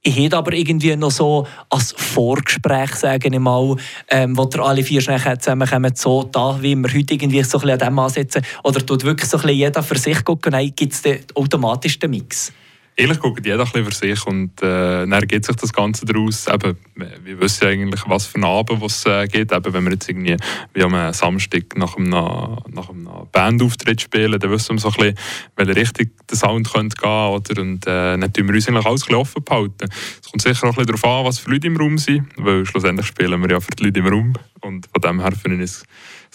Ich 0.05 0.17
hätte 0.17 0.37
aber 0.37 0.53
irgendwie 0.53 0.97
noch 0.97 1.13
so 1.13 1.47
als 1.71 1.93
Vorgespräch, 1.97 2.97
sage 2.97 3.29
ich 3.33 3.39
mal, 3.39 3.77
ähm, 4.09 4.37
wo 4.37 4.43
alle 4.63 4.83
vier 4.83 5.01
schnell 5.01 5.21
zusammenkommen, 5.39 5.93
so 5.95 6.25
da, 6.25 6.61
wie 6.61 6.75
wir 6.75 6.93
heute 6.93 7.15
irgendwie 7.15 7.43
so 7.45 7.59
ein 7.59 7.61
bisschen 7.61 7.81
an 7.81 7.89
dem 7.89 7.99
ansetzen, 8.01 8.43
oder 8.65 8.85
tut 8.85 9.05
wirklich 9.05 9.31
so 9.31 9.37
ein 9.37 9.43
bisschen 9.43 9.59
jeder 9.59 9.83
für 9.83 9.97
sich 9.97 10.25
gucken, 10.25 10.53
nein, 10.53 10.73
gibt 10.75 10.93
es 10.93 11.03
automatisch 11.37 12.01
den 12.01 12.11
Mix? 12.11 12.53
Ehrlich 12.95 13.21
guckt 13.21 13.47
jeder 13.47 13.65
ein 13.65 13.85
für 13.85 13.91
sich 13.91 14.27
und 14.27 14.63
äh, 14.63 15.07
dann 15.07 15.27
geht 15.27 15.47
sich 15.47 15.57
das 15.57 15.73
Ganze 15.73 16.05
daraus. 16.05 16.47
Eben, 16.47 16.77
wir 16.95 17.41
wissen 17.41 17.65
ja 17.65 17.71
eigentlich, 17.71 18.03
was 18.07 18.27
für 18.27 18.35
einen 18.35 18.45
Abend 18.45 18.83
es 18.83 19.07
äh, 19.07 19.27
geht. 19.29 19.51
Eben, 19.51 19.73
wenn 19.73 19.85
wir 19.85 19.93
jetzt 19.93 20.11
irgendwie 20.11 20.37
wie 20.75 20.83
am 20.83 21.13
Samstag 21.15 21.75
nach 21.77 21.97
einem, 21.97 22.11
nach 22.11 22.91
einem 22.91 23.09
Bandauftritt 23.33 24.03
spielen, 24.03 24.39
dann 24.39 24.51
wissen 24.51 24.77
wir 24.77 24.81
so 24.81 24.89
ein 24.89 24.95
bisschen, 24.95 25.19
welche 25.57 25.77
Richtung 25.77 26.11
der 26.31 26.37
Sound 26.37 26.71
könnte 26.71 26.97
gehen 26.97 27.09
oder 27.09 27.63
Und 27.63 27.87
äh, 27.87 28.19
dann 28.19 28.33
tun 28.33 28.49
wir 28.49 28.55
uns 28.55 28.69
eigentlich 28.69 28.85
alles 28.85 29.11
offen 29.11 29.43
behalten. 29.43 29.89
Es 30.23 30.31
kommt 30.31 30.43
sicher 30.43 30.69
auch 30.69 30.77
ein 30.77 30.85
bisschen 30.85 31.01
darauf 31.01 31.21
an, 31.21 31.25
was 31.25 31.39
für 31.39 31.51
Leute 31.51 31.69
im 31.69 31.79
Raum 31.79 31.97
sind, 31.97 32.29
weil 32.37 32.67
schlussendlich 32.67 33.07
spielen 33.07 33.41
wir 33.41 33.51
ja 33.51 33.61
für 33.61 33.71
die 33.71 33.85
Leute 33.85 34.01
im 34.01 34.07
Raum. 34.07 34.35
Und 34.61 34.87
von 34.93 35.01
dem 35.01 35.21
her 35.21 35.33
finde 35.33 35.65
ich 35.65 35.71
es 35.71 35.85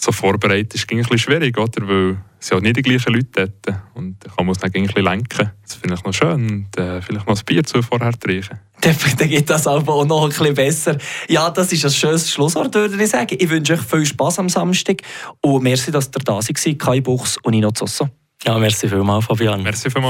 so 0.00 0.12
vorbereitet 0.12 0.74
ist, 0.74 0.86
ging 0.86 0.98
ein 0.98 1.02
bisschen 1.02 1.18
schwierig, 1.18 1.58
oder? 1.58 1.86
Weil 1.88 2.18
es 2.40 2.46
sind 2.46 2.56
auch 2.56 2.62
nicht 2.62 2.76
die 2.76 2.82
gleichen 2.82 3.12
Leute 3.12 3.28
dort. 3.64 3.80
Und 3.94 4.16
da 4.24 4.30
kann 4.30 4.46
man 4.46 4.52
es 4.54 4.58
dann 4.58 4.70
ein 4.72 4.84
bisschen 4.84 5.02
lenken. 5.02 5.50
Das 5.62 5.74
finde 5.74 5.96
ich 5.96 6.04
noch 6.04 6.14
schön. 6.14 6.48
Und 6.50 6.78
äh, 6.78 7.02
vielleicht 7.02 7.26
noch 7.26 7.36
ein 7.36 7.44
Bier 7.44 7.64
zu 7.64 7.82
vorher 7.82 8.12
trinken. 8.12 8.60
Dann 8.80 9.28
geht 9.28 9.50
das 9.50 9.66
auch 9.66 9.82
noch 9.84 10.22
ein 10.22 10.28
bisschen 10.28 10.54
besser. 10.54 10.98
Ja, 11.28 11.50
das 11.50 11.72
ist 11.72 11.84
ein 11.84 11.90
schönes 11.90 12.30
Schlusswort, 12.30 12.72
würde 12.76 13.02
ich 13.02 13.10
sagen. 13.10 13.36
Ich 13.36 13.50
wünsche 13.50 13.72
euch 13.72 13.80
viel 13.80 14.06
Spass 14.06 14.38
am 14.38 14.48
Samstag. 14.48 15.02
Und 15.40 15.64
merci, 15.64 15.90
dass 15.90 16.10
ihr 16.14 16.22
da 16.24 16.40
seid, 16.40 16.78
Kai 16.78 17.00
Buchs 17.00 17.38
und 17.38 17.54
Nino 17.54 17.72
Zosso. 17.72 18.08
Ja, 18.44 18.56
merci 18.56 18.88
vielmals, 18.88 19.24
Fabian. 19.24 19.64
Merci 19.64 19.90
vielmals. 19.90 20.06